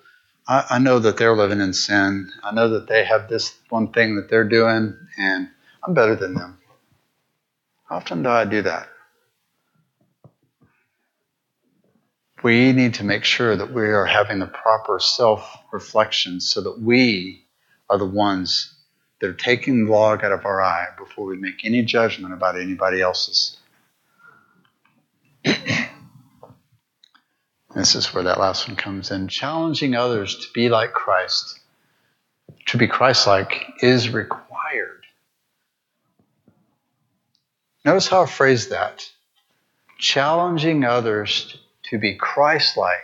I, 0.48 0.64
I 0.70 0.78
know 0.80 0.98
that 0.98 1.18
they're 1.18 1.36
living 1.36 1.60
in 1.60 1.72
sin. 1.72 2.32
I 2.42 2.52
know 2.52 2.70
that 2.70 2.88
they 2.88 3.04
have 3.04 3.28
this 3.28 3.56
one 3.68 3.92
thing 3.92 4.16
that 4.16 4.28
they're 4.28 4.48
doing, 4.48 4.98
and 5.16 5.48
I'm 5.86 5.94
better 5.94 6.16
than 6.16 6.34
them. 6.34 6.58
How 7.88 7.98
often 7.98 8.24
do 8.24 8.28
I 8.28 8.44
do 8.44 8.62
that? 8.62 8.88
We 12.42 12.72
need 12.72 12.94
to 12.94 13.04
make 13.04 13.22
sure 13.22 13.54
that 13.54 13.72
we 13.72 13.82
are 13.82 14.06
having 14.06 14.40
the 14.40 14.48
proper 14.48 14.98
self 14.98 15.58
reflection 15.70 16.40
so 16.40 16.60
that 16.62 16.80
we 16.80 17.46
are 17.88 17.98
the 17.98 18.04
ones 18.04 18.74
that 19.20 19.30
are 19.30 19.34
taking 19.34 19.84
the 19.84 19.92
log 19.92 20.24
out 20.24 20.32
of 20.32 20.44
our 20.44 20.60
eye 20.60 20.88
before 20.98 21.26
we 21.26 21.36
make 21.36 21.64
any 21.64 21.84
judgment 21.84 22.34
about 22.34 22.58
anybody 22.58 23.00
else's. 23.00 23.59
This 27.74 27.94
is 27.94 28.12
where 28.12 28.24
that 28.24 28.40
last 28.40 28.66
one 28.66 28.76
comes 28.76 29.10
in. 29.12 29.28
Challenging 29.28 29.94
others 29.94 30.36
to 30.36 30.52
be 30.52 30.68
like 30.68 30.92
Christ, 30.92 31.60
to 32.66 32.76
be 32.76 32.88
Christ 32.88 33.26
like, 33.28 33.64
is 33.80 34.10
required. 34.10 35.04
Notice 37.84 38.08
how 38.08 38.22
I 38.22 38.26
phrased 38.26 38.70
that. 38.70 39.08
Challenging 39.98 40.84
others 40.84 41.56
to 41.84 41.98
be 41.98 42.16
Christ 42.16 42.76
like 42.76 42.96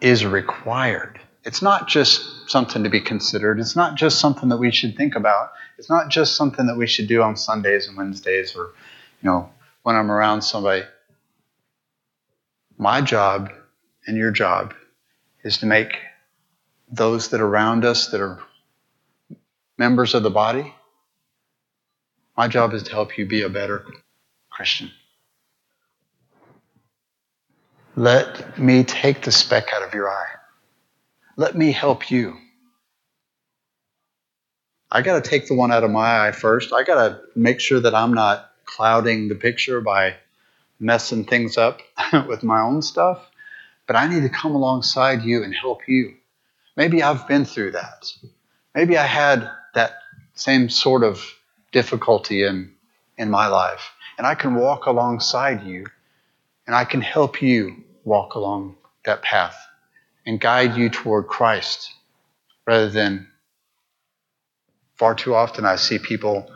is 0.00 0.24
required. 0.24 1.20
It's 1.44 1.60
not 1.60 1.86
just 1.86 2.48
something 2.48 2.84
to 2.84 2.90
be 2.90 3.00
considered. 3.00 3.60
It's 3.60 3.76
not 3.76 3.94
just 3.94 4.20
something 4.20 4.48
that 4.48 4.56
we 4.56 4.70
should 4.70 4.96
think 4.96 5.16
about. 5.16 5.52
It's 5.78 5.90
not 5.90 6.08
just 6.08 6.34
something 6.34 6.66
that 6.66 6.76
we 6.76 6.86
should 6.86 7.08
do 7.08 7.22
on 7.22 7.36
Sundays 7.36 7.88
and 7.88 7.96
Wednesdays 7.96 8.56
or, 8.56 8.70
you 9.22 9.30
know, 9.30 9.50
when 9.82 9.96
I'm 9.96 10.10
around 10.10 10.42
somebody. 10.42 10.82
My 12.76 13.00
job 13.00 13.50
and 14.06 14.16
your 14.16 14.32
job 14.32 14.74
is 15.44 15.58
to 15.58 15.66
make 15.66 15.96
those 16.90 17.28
that 17.28 17.40
are 17.40 17.46
around 17.46 17.84
us 17.84 18.08
that 18.08 18.20
are 18.20 18.40
members 19.78 20.14
of 20.14 20.22
the 20.22 20.30
body, 20.30 20.74
my 22.36 22.48
job 22.48 22.74
is 22.74 22.82
to 22.84 22.90
help 22.90 23.16
you 23.16 23.26
be 23.26 23.42
a 23.42 23.48
better 23.48 23.84
Christian. 24.50 24.90
Let 27.94 28.58
me 28.58 28.84
take 28.84 29.22
the 29.22 29.30
speck 29.32 29.68
out 29.74 29.82
of 29.82 29.94
your 29.94 30.10
eye. 30.10 30.30
Let 31.36 31.54
me 31.54 31.72
help 31.72 32.10
you. 32.10 32.36
I 34.90 35.02
got 35.02 35.22
to 35.22 35.30
take 35.30 35.46
the 35.46 35.54
one 35.54 35.72
out 35.72 35.84
of 35.84 35.90
my 35.90 36.26
eye 36.26 36.32
first. 36.32 36.72
I 36.72 36.84
got 36.84 37.08
to 37.08 37.20
make 37.34 37.60
sure 37.60 37.80
that 37.80 37.94
I'm 37.94 38.14
not 38.14 38.51
clouding 38.76 39.28
the 39.28 39.34
picture 39.34 39.80
by 39.80 40.16
messing 40.80 41.24
things 41.24 41.58
up 41.58 41.80
with 42.26 42.42
my 42.42 42.60
own 42.60 42.82
stuff, 42.82 43.18
but 43.86 43.96
I 43.96 44.08
need 44.08 44.22
to 44.22 44.28
come 44.28 44.54
alongside 44.54 45.22
you 45.22 45.42
and 45.42 45.54
help 45.54 45.86
you. 45.86 46.14
Maybe 46.76 47.02
I've 47.02 47.28
been 47.28 47.44
through 47.44 47.72
that. 47.72 48.12
Maybe 48.74 48.96
I 48.96 49.06
had 49.06 49.50
that 49.74 49.92
same 50.34 50.70
sort 50.70 51.04
of 51.04 51.22
difficulty 51.70 52.44
in, 52.44 52.72
in 53.18 53.30
my 53.30 53.46
life. 53.46 53.90
And 54.18 54.26
I 54.26 54.34
can 54.34 54.54
walk 54.54 54.86
alongside 54.86 55.64
you 55.64 55.86
and 56.66 56.74
I 56.74 56.84
can 56.84 57.00
help 57.00 57.42
you 57.42 57.84
walk 58.04 58.34
along 58.34 58.76
that 59.04 59.22
path 59.22 59.56
and 60.26 60.40
guide 60.40 60.76
you 60.76 60.88
toward 60.88 61.26
Christ 61.26 61.92
rather 62.66 62.88
than 62.88 63.28
far 64.96 65.14
too 65.14 65.34
often 65.34 65.64
I 65.64 65.76
see 65.76 65.98
people 65.98 66.48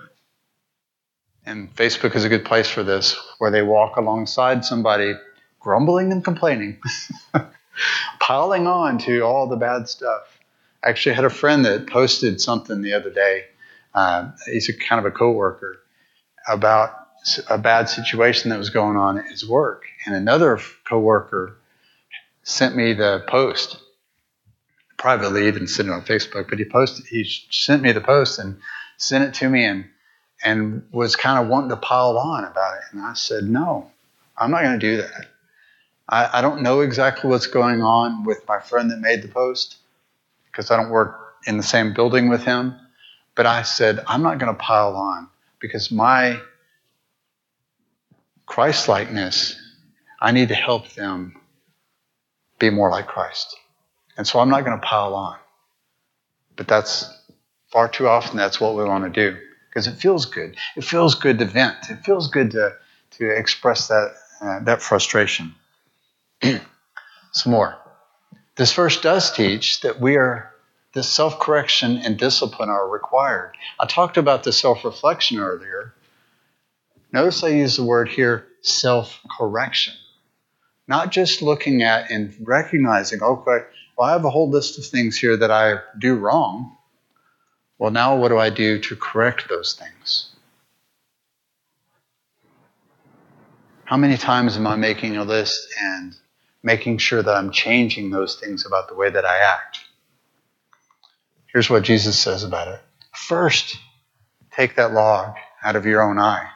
and 1.46 1.74
Facebook 1.76 2.16
is 2.16 2.24
a 2.24 2.28
good 2.28 2.44
place 2.44 2.68
for 2.68 2.82
this, 2.82 3.16
where 3.38 3.52
they 3.52 3.62
walk 3.62 3.96
alongside 3.96 4.64
somebody 4.64 5.14
grumbling 5.60 6.12
and 6.12 6.24
complaining, 6.24 6.78
piling 8.20 8.66
on 8.66 8.98
to 8.98 9.20
all 9.22 9.46
the 9.46 9.56
bad 9.56 9.88
stuff. 9.88 10.38
I 10.84 10.90
actually 10.90 11.14
had 11.14 11.24
a 11.24 11.30
friend 11.30 11.64
that 11.64 11.86
posted 11.88 12.40
something 12.40 12.82
the 12.82 12.94
other 12.94 13.10
day. 13.10 13.44
Uh, 13.94 14.32
he's 14.46 14.68
a 14.68 14.76
kind 14.76 14.98
of 14.98 15.06
a 15.06 15.10
coworker 15.10 15.78
about 16.48 16.90
a 17.48 17.58
bad 17.58 17.88
situation 17.88 18.50
that 18.50 18.58
was 18.58 18.70
going 18.70 18.96
on 18.96 19.18
at 19.18 19.26
his 19.26 19.48
work, 19.48 19.84
and 20.04 20.14
another 20.14 20.60
coworker 20.88 21.56
sent 22.42 22.76
me 22.76 22.92
the 22.92 23.24
post 23.28 23.78
privately. 24.96 25.44
He 25.44 25.50
didn't 25.50 25.68
send 25.68 25.88
it 25.88 25.92
on 25.92 26.02
Facebook, 26.02 26.48
but 26.48 26.58
he 26.58 26.64
posted. 26.64 27.06
He 27.06 27.24
sent 27.50 27.82
me 27.82 27.92
the 27.92 28.00
post 28.00 28.38
and 28.38 28.58
sent 28.96 29.24
it 29.24 29.34
to 29.34 29.48
me, 29.48 29.64
and 29.64 29.86
and 30.46 30.86
was 30.92 31.16
kind 31.16 31.42
of 31.42 31.48
wanting 31.48 31.70
to 31.70 31.76
pile 31.76 32.16
on 32.16 32.44
about 32.44 32.76
it. 32.76 32.84
And 32.92 33.02
I 33.02 33.14
said, 33.14 33.42
no, 33.42 33.90
I'm 34.38 34.52
not 34.52 34.62
going 34.62 34.78
to 34.78 34.86
do 34.90 34.96
that. 34.98 35.26
I, 36.08 36.38
I, 36.38 36.40
don't 36.40 36.62
know 36.62 36.82
exactly 36.82 37.28
what's 37.28 37.48
going 37.48 37.82
on 37.82 38.22
with 38.22 38.46
my 38.46 38.60
friend 38.60 38.92
that 38.92 39.00
made 39.00 39.22
the 39.22 39.28
post 39.28 39.78
because 40.44 40.70
I 40.70 40.76
don't 40.76 40.90
work 40.90 41.34
in 41.48 41.56
the 41.56 41.64
same 41.64 41.94
building 41.94 42.28
with 42.28 42.44
him. 42.44 42.76
But 43.34 43.46
I 43.46 43.62
said, 43.62 44.04
I'm 44.06 44.22
not 44.22 44.38
going 44.38 44.54
to 44.54 44.58
pile 44.58 44.94
on 44.94 45.28
because 45.58 45.90
my 45.90 46.40
Christ 48.46 48.88
likeness, 48.88 49.60
I 50.20 50.30
need 50.30 50.50
to 50.50 50.54
help 50.54 50.90
them 50.90 51.40
be 52.60 52.70
more 52.70 52.88
like 52.88 53.08
Christ. 53.08 53.56
And 54.16 54.24
so 54.24 54.38
I'm 54.38 54.48
not 54.48 54.64
going 54.64 54.80
to 54.80 54.86
pile 54.86 55.16
on. 55.16 55.38
But 56.54 56.68
that's 56.68 57.12
far 57.72 57.88
too 57.88 58.06
often, 58.06 58.36
that's 58.36 58.60
what 58.60 58.76
we 58.76 58.84
want 58.84 59.12
to 59.12 59.32
do 59.32 59.40
because 59.76 59.88
it 59.88 59.96
feels 60.00 60.24
good. 60.24 60.56
It 60.74 60.84
feels 60.84 61.14
good 61.14 61.38
to 61.38 61.44
vent. 61.44 61.90
It 61.90 62.02
feels 62.02 62.28
good 62.28 62.52
to, 62.52 62.72
to 63.18 63.28
express 63.28 63.88
that, 63.88 64.14
uh, 64.40 64.60
that 64.60 64.80
frustration. 64.80 65.54
Some 66.42 67.52
more. 67.52 67.76
This 68.56 68.72
verse 68.72 68.98
does 68.98 69.30
teach 69.30 69.82
that 69.82 70.00
we 70.00 70.16
are, 70.16 70.50
the 70.94 71.02
self 71.02 71.38
correction 71.40 71.98
and 71.98 72.16
discipline 72.16 72.70
are 72.70 72.88
required. 72.88 73.52
I 73.78 73.84
talked 73.84 74.16
about 74.16 74.44
the 74.44 74.52
self 74.52 74.82
reflection 74.82 75.40
earlier. 75.40 75.92
Notice 77.12 77.44
I 77.44 77.48
use 77.48 77.76
the 77.76 77.84
word 77.84 78.08
here 78.08 78.46
self 78.62 79.20
correction. 79.36 79.92
Not 80.88 81.12
just 81.12 81.42
looking 81.42 81.82
at 81.82 82.10
and 82.10 82.34
recognizing, 82.40 83.22
okay, 83.22 83.66
well, 83.98 84.08
I 84.08 84.12
have 84.12 84.24
a 84.24 84.30
whole 84.30 84.48
list 84.48 84.78
of 84.78 84.86
things 84.86 85.18
here 85.18 85.36
that 85.36 85.50
I 85.50 85.80
do 85.98 86.14
wrong. 86.14 86.78
Well, 87.78 87.90
now 87.90 88.16
what 88.16 88.28
do 88.28 88.38
I 88.38 88.50
do 88.50 88.78
to 88.78 88.96
correct 88.96 89.48
those 89.48 89.74
things? 89.74 90.30
How 93.84 93.96
many 93.96 94.16
times 94.16 94.56
am 94.56 94.66
I 94.66 94.76
making 94.76 95.16
a 95.16 95.24
list 95.24 95.68
and 95.80 96.16
making 96.62 96.98
sure 96.98 97.22
that 97.22 97.36
I'm 97.36 97.50
changing 97.52 98.10
those 98.10 98.40
things 98.40 98.66
about 98.66 98.88
the 98.88 98.96
way 98.96 99.10
that 99.10 99.24
I 99.24 99.38
act? 99.38 99.78
Here's 101.52 101.70
what 101.70 101.84
Jesus 101.84 102.18
says 102.18 102.42
about 102.42 102.68
it. 102.68 102.80
First, 103.14 103.76
take 104.50 104.76
that 104.76 104.92
log 104.92 105.36
out 105.62 105.76
of 105.76 105.86
your 105.86 106.02
own 106.02 106.18
eye. 106.18 106.48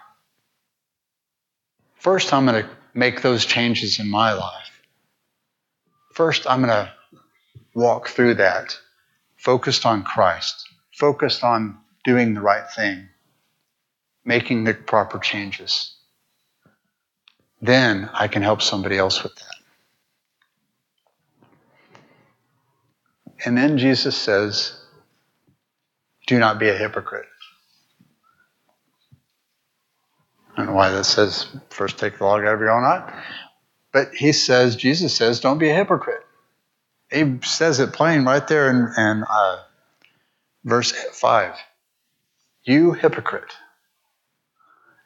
First, 1.94 2.32
I'm 2.32 2.46
going 2.46 2.64
to 2.64 2.70
make 2.94 3.22
those 3.22 3.44
changes 3.44 4.00
in 4.00 4.10
my 4.10 4.32
life. 4.32 4.82
First, 6.12 6.46
I'm 6.48 6.62
going 6.62 6.70
to 6.70 6.92
walk 7.74 8.08
through 8.08 8.34
that 8.34 8.76
focused 9.36 9.86
on 9.86 10.02
Christ, 10.02 10.68
focused 11.00 11.42
on 11.42 11.78
doing 12.04 12.34
the 12.34 12.40
right 12.40 12.70
thing, 12.70 13.08
making 14.24 14.62
the 14.64 14.74
proper 14.74 15.18
changes. 15.18 15.96
Then 17.60 18.08
I 18.14 18.28
can 18.28 18.42
help 18.42 18.62
somebody 18.62 18.96
else 18.96 19.22
with 19.22 19.34
that. 19.34 19.44
And 23.44 23.56
then 23.56 23.78
Jesus 23.78 24.16
says, 24.16 24.78
Do 26.26 26.38
not 26.38 26.58
be 26.58 26.68
a 26.68 26.76
hypocrite. 26.76 27.26
I 30.52 30.58
don't 30.58 30.66
know 30.66 30.74
why 30.74 30.90
that 30.90 31.04
says 31.04 31.46
first 31.70 31.98
take 31.98 32.18
the 32.18 32.24
log 32.24 32.44
out 32.44 32.54
of 32.54 32.60
your 32.60 32.70
own 32.70 32.84
eye. 32.84 33.24
But 33.92 34.14
he 34.14 34.32
says, 34.32 34.76
Jesus 34.76 35.14
says, 35.16 35.40
don't 35.40 35.58
be 35.58 35.70
a 35.70 35.74
hypocrite. 35.74 36.24
He 37.10 37.38
says 37.42 37.80
it 37.80 37.92
plain 37.92 38.24
right 38.24 38.46
there 38.46 38.70
in, 38.70 38.76
in 38.96 39.24
uh, 39.28 39.62
verse 40.64 40.92
5. 40.92 41.54
You 42.64 42.92
hypocrite. 42.92 43.52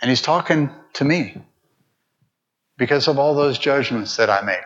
And 0.00 0.10
he's 0.10 0.22
talking 0.22 0.70
to 0.94 1.04
me 1.04 1.40
because 2.76 3.08
of 3.08 3.18
all 3.18 3.34
those 3.34 3.58
judgments 3.58 4.16
that 4.16 4.28
I 4.28 4.42
make, 4.42 4.58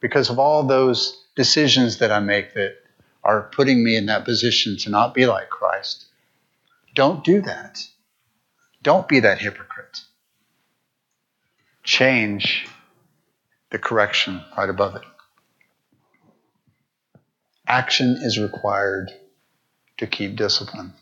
because 0.00 0.30
of 0.30 0.38
all 0.38 0.62
those 0.62 1.26
decisions 1.34 1.98
that 1.98 2.12
I 2.12 2.20
make 2.20 2.54
that 2.54 2.76
are 3.24 3.50
putting 3.54 3.82
me 3.84 3.96
in 3.96 4.06
that 4.06 4.24
position 4.24 4.76
to 4.78 4.90
not 4.90 5.14
be 5.14 5.26
like 5.26 5.50
Christ. 5.50 6.06
Don't 6.94 7.24
do 7.24 7.42
that. 7.42 7.84
Don't 8.82 9.08
be 9.08 9.20
that 9.20 9.38
hypocrite. 9.38 10.00
Change 11.82 12.68
the 13.70 13.78
correction 13.78 14.42
right 14.56 14.70
above 14.70 14.96
it. 14.96 15.02
Action 17.66 18.18
is 18.22 18.38
required 18.38 19.10
to 19.98 20.06
keep 20.06 20.36
discipline. 20.36 20.92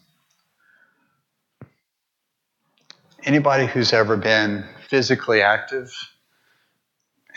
Anybody 3.25 3.67
who's 3.67 3.93
ever 3.93 4.17
been 4.17 4.65
physically 4.89 5.43
active 5.43 5.93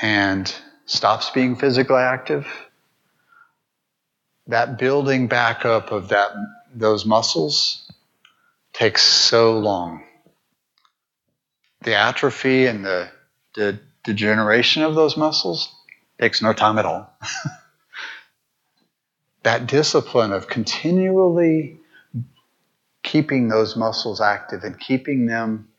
and 0.02 0.54
stops 0.86 1.30
being 1.32 1.56
physically 1.56 2.02
active, 2.02 2.48
that 4.48 4.78
building 4.78 5.28
back 5.28 5.66
up 5.66 5.92
of 5.92 6.10
that 6.10 6.32
those 6.74 7.06
muscles 7.06 7.92
takes 8.74 9.02
so 9.04 9.58
long. 9.60 10.04
The 11.82 11.96
atrophy 11.96 12.66
and 12.66 12.86
the, 12.86 13.10
the 13.56 13.80
degeneration 14.04 14.84
of 14.84 14.96
those 14.96 15.18
muscles 15.18 15.74
takes 16.20 16.42
no 16.42 16.54
time 16.54 16.78
at 16.78 16.86
all. 16.86 17.14
that 19.44 19.68
discipline 19.68 20.32
of 20.32 20.48
continually 20.48 21.80
keeping 23.04 23.48
those 23.48 23.76
muscles 23.76 24.22
active 24.22 24.64
and 24.64 24.80
keeping 24.80 25.26
them 25.26 25.70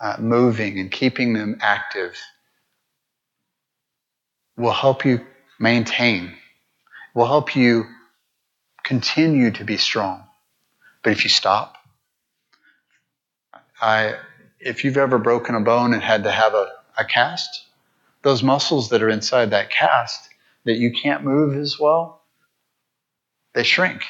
uh, 0.00 0.16
moving 0.18 0.78
and 0.78 0.90
keeping 0.90 1.34
them 1.34 1.58
active 1.60 2.16
will 4.56 4.72
help 4.72 5.04
you 5.04 5.24
maintain, 5.58 6.34
will 7.14 7.26
help 7.26 7.54
you 7.54 7.84
continue 8.82 9.50
to 9.50 9.64
be 9.64 9.76
strong. 9.76 10.24
But 11.02 11.12
if 11.12 11.24
you 11.24 11.30
stop, 11.30 11.76
I, 13.80 14.16
if 14.58 14.84
you've 14.84 14.96
ever 14.96 15.18
broken 15.18 15.54
a 15.54 15.60
bone 15.60 15.94
and 15.94 16.02
had 16.02 16.24
to 16.24 16.30
have 16.30 16.54
a, 16.54 16.70
a 16.98 17.04
cast, 17.04 17.64
those 18.22 18.42
muscles 18.42 18.90
that 18.90 19.02
are 19.02 19.08
inside 19.08 19.50
that 19.50 19.70
cast 19.70 20.28
that 20.64 20.76
you 20.76 20.92
can't 20.92 21.24
move 21.24 21.56
as 21.56 21.78
well, 21.78 22.19
they 23.60 23.64
shrink. 23.64 24.02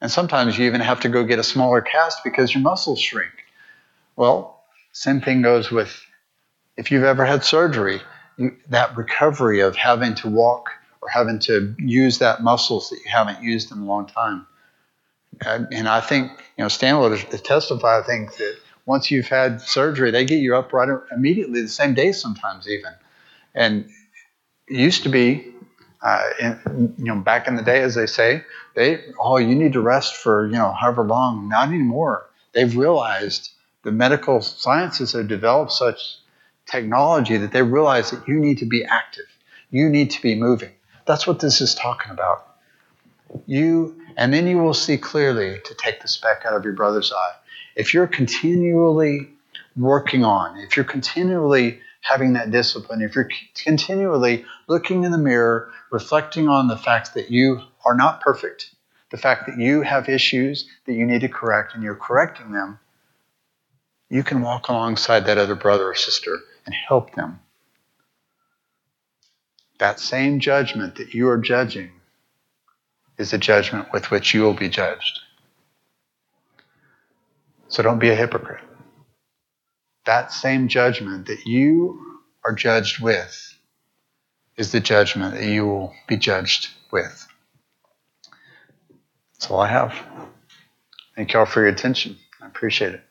And 0.00 0.10
sometimes 0.10 0.58
you 0.58 0.66
even 0.66 0.80
have 0.80 1.00
to 1.00 1.08
go 1.08 1.22
get 1.22 1.38
a 1.38 1.44
smaller 1.44 1.80
cast 1.80 2.24
because 2.24 2.52
your 2.52 2.62
muscles 2.62 3.00
shrink. 3.00 3.32
Well, 4.16 4.60
same 4.92 5.20
thing 5.20 5.42
goes 5.42 5.70
with 5.70 6.04
if 6.76 6.90
you've 6.90 7.04
ever 7.04 7.24
had 7.24 7.44
surgery, 7.44 8.00
you, 8.36 8.56
that 8.70 8.96
recovery 8.96 9.60
of 9.60 9.76
having 9.76 10.16
to 10.16 10.28
walk 10.28 10.70
or 11.00 11.08
having 11.08 11.38
to 11.40 11.76
use 11.78 12.18
that 12.18 12.42
muscles 12.42 12.90
that 12.90 12.96
you 12.96 13.10
haven't 13.10 13.42
used 13.42 13.70
in 13.70 13.78
a 13.78 13.84
long 13.84 14.06
time. 14.06 14.46
And, 15.44 15.68
and 15.72 15.88
I 15.88 16.00
think, 16.00 16.32
you 16.58 16.64
know, 16.64 16.68
Stan 16.68 16.98
will 16.98 17.16
testify, 17.16 18.00
I 18.00 18.02
think 18.02 18.36
that 18.36 18.58
once 18.84 19.10
you've 19.12 19.28
had 19.28 19.60
surgery, 19.60 20.10
they 20.10 20.24
get 20.24 20.40
you 20.40 20.56
up 20.56 20.72
right 20.72 20.88
immediately 21.12 21.62
the 21.62 21.68
same 21.68 21.94
day 21.94 22.10
sometimes 22.10 22.68
even. 22.68 22.92
And 23.54 23.88
it 24.68 24.76
used 24.76 25.04
to 25.04 25.08
be, 25.08 25.52
uh, 26.02 26.22
in, 26.40 26.94
you 26.98 27.04
know, 27.04 27.16
back 27.16 27.48
in 27.48 27.56
the 27.56 27.62
day, 27.62 27.82
as 27.82 27.94
they 27.94 28.06
say, 28.06 28.44
they, 28.74 29.04
oh, 29.18 29.38
you 29.38 29.54
need 29.54 29.72
to 29.72 29.80
rest 29.80 30.16
for, 30.16 30.46
you 30.46 30.52
know, 30.52 30.72
however 30.72 31.04
long. 31.04 31.48
Not 31.48 31.68
anymore. 31.68 32.28
They've 32.52 32.76
realized 32.76 33.50
the 33.82 33.92
medical 33.92 34.40
sciences 34.40 35.12
have 35.12 35.28
developed 35.28 35.72
such 35.72 36.18
technology 36.66 37.36
that 37.36 37.52
they 37.52 37.62
realize 37.62 38.10
that 38.10 38.26
you 38.26 38.38
need 38.38 38.58
to 38.58 38.66
be 38.66 38.84
active. 38.84 39.26
You 39.70 39.88
need 39.88 40.10
to 40.12 40.22
be 40.22 40.34
moving. 40.34 40.72
That's 41.06 41.26
what 41.26 41.40
this 41.40 41.60
is 41.60 41.74
talking 41.74 42.10
about. 42.10 42.56
You, 43.46 44.00
and 44.16 44.32
then 44.32 44.46
you 44.46 44.58
will 44.58 44.74
see 44.74 44.96
clearly 44.96 45.58
to 45.64 45.74
take 45.74 46.00
the 46.00 46.08
speck 46.08 46.44
out 46.46 46.54
of 46.54 46.64
your 46.64 46.72
brother's 46.72 47.12
eye. 47.12 47.34
If 47.74 47.94
you're 47.94 48.06
continually 48.06 49.28
working 49.76 50.24
on, 50.24 50.58
if 50.58 50.76
you're 50.76 50.84
continually 50.84 51.80
having 52.06 52.34
that 52.34 52.50
discipline, 52.50 53.02
if 53.02 53.16
you're 53.16 53.28
continually 53.54 54.44
looking 54.68 55.04
in 55.04 55.10
the 55.10 55.18
mirror, 55.18 55.72
reflecting 55.90 56.48
on 56.48 56.68
the 56.68 56.76
fact 56.76 57.14
that 57.14 57.30
you 57.30 57.60
are 57.84 57.96
not 57.96 58.20
perfect, 58.20 58.70
the 59.10 59.16
fact 59.16 59.46
that 59.46 59.58
you 59.58 59.82
have 59.82 60.08
issues 60.08 60.68
that 60.86 60.92
you 60.92 61.04
need 61.04 61.22
to 61.22 61.28
correct 61.28 61.74
and 61.74 61.82
you're 61.82 61.96
correcting 61.96 62.52
them, 62.52 62.78
you 64.08 64.22
can 64.22 64.40
walk 64.40 64.68
alongside 64.68 65.26
that 65.26 65.38
other 65.38 65.56
brother 65.56 65.90
or 65.90 65.94
sister 65.96 66.38
and 66.64 66.74
help 66.74 67.14
them. 67.14 67.40
That 69.78 69.98
same 69.98 70.38
judgment 70.38 70.94
that 70.96 71.12
you 71.12 71.28
are 71.28 71.38
judging 71.38 71.90
is 73.18 73.32
the 73.32 73.38
judgment 73.38 73.88
with 73.92 74.12
which 74.12 74.32
you 74.32 74.42
will 74.42 74.54
be 74.54 74.68
judged. 74.68 75.20
So 77.68 77.82
don't 77.82 77.98
be 77.98 78.10
a 78.10 78.14
hypocrite. 78.14 78.62
That 80.06 80.32
same 80.32 80.68
judgment 80.68 81.26
that 81.26 81.46
you 81.46 82.20
are 82.44 82.54
judged 82.54 83.02
with 83.02 83.54
is 84.56 84.72
the 84.72 84.80
judgment 84.80 85.34
that 85.34 85.44
you 85.44 85.66
will 85.66 85.94
be 86.08 86.16
judged 86.16 86.70
with. 86.90 87.26
That's 89.34 89.50
all 89.50 89.60
I 89.60 89.68
have. 89.68 89.94
Thank 91.16 91.32
y'all 91.32 91.46
for 91.46 91.60
your 91.60 91.70
attention. 91.70 92.18
I 92.42 92.46
appreciate 92.46 92.94
it. 92.94 93.05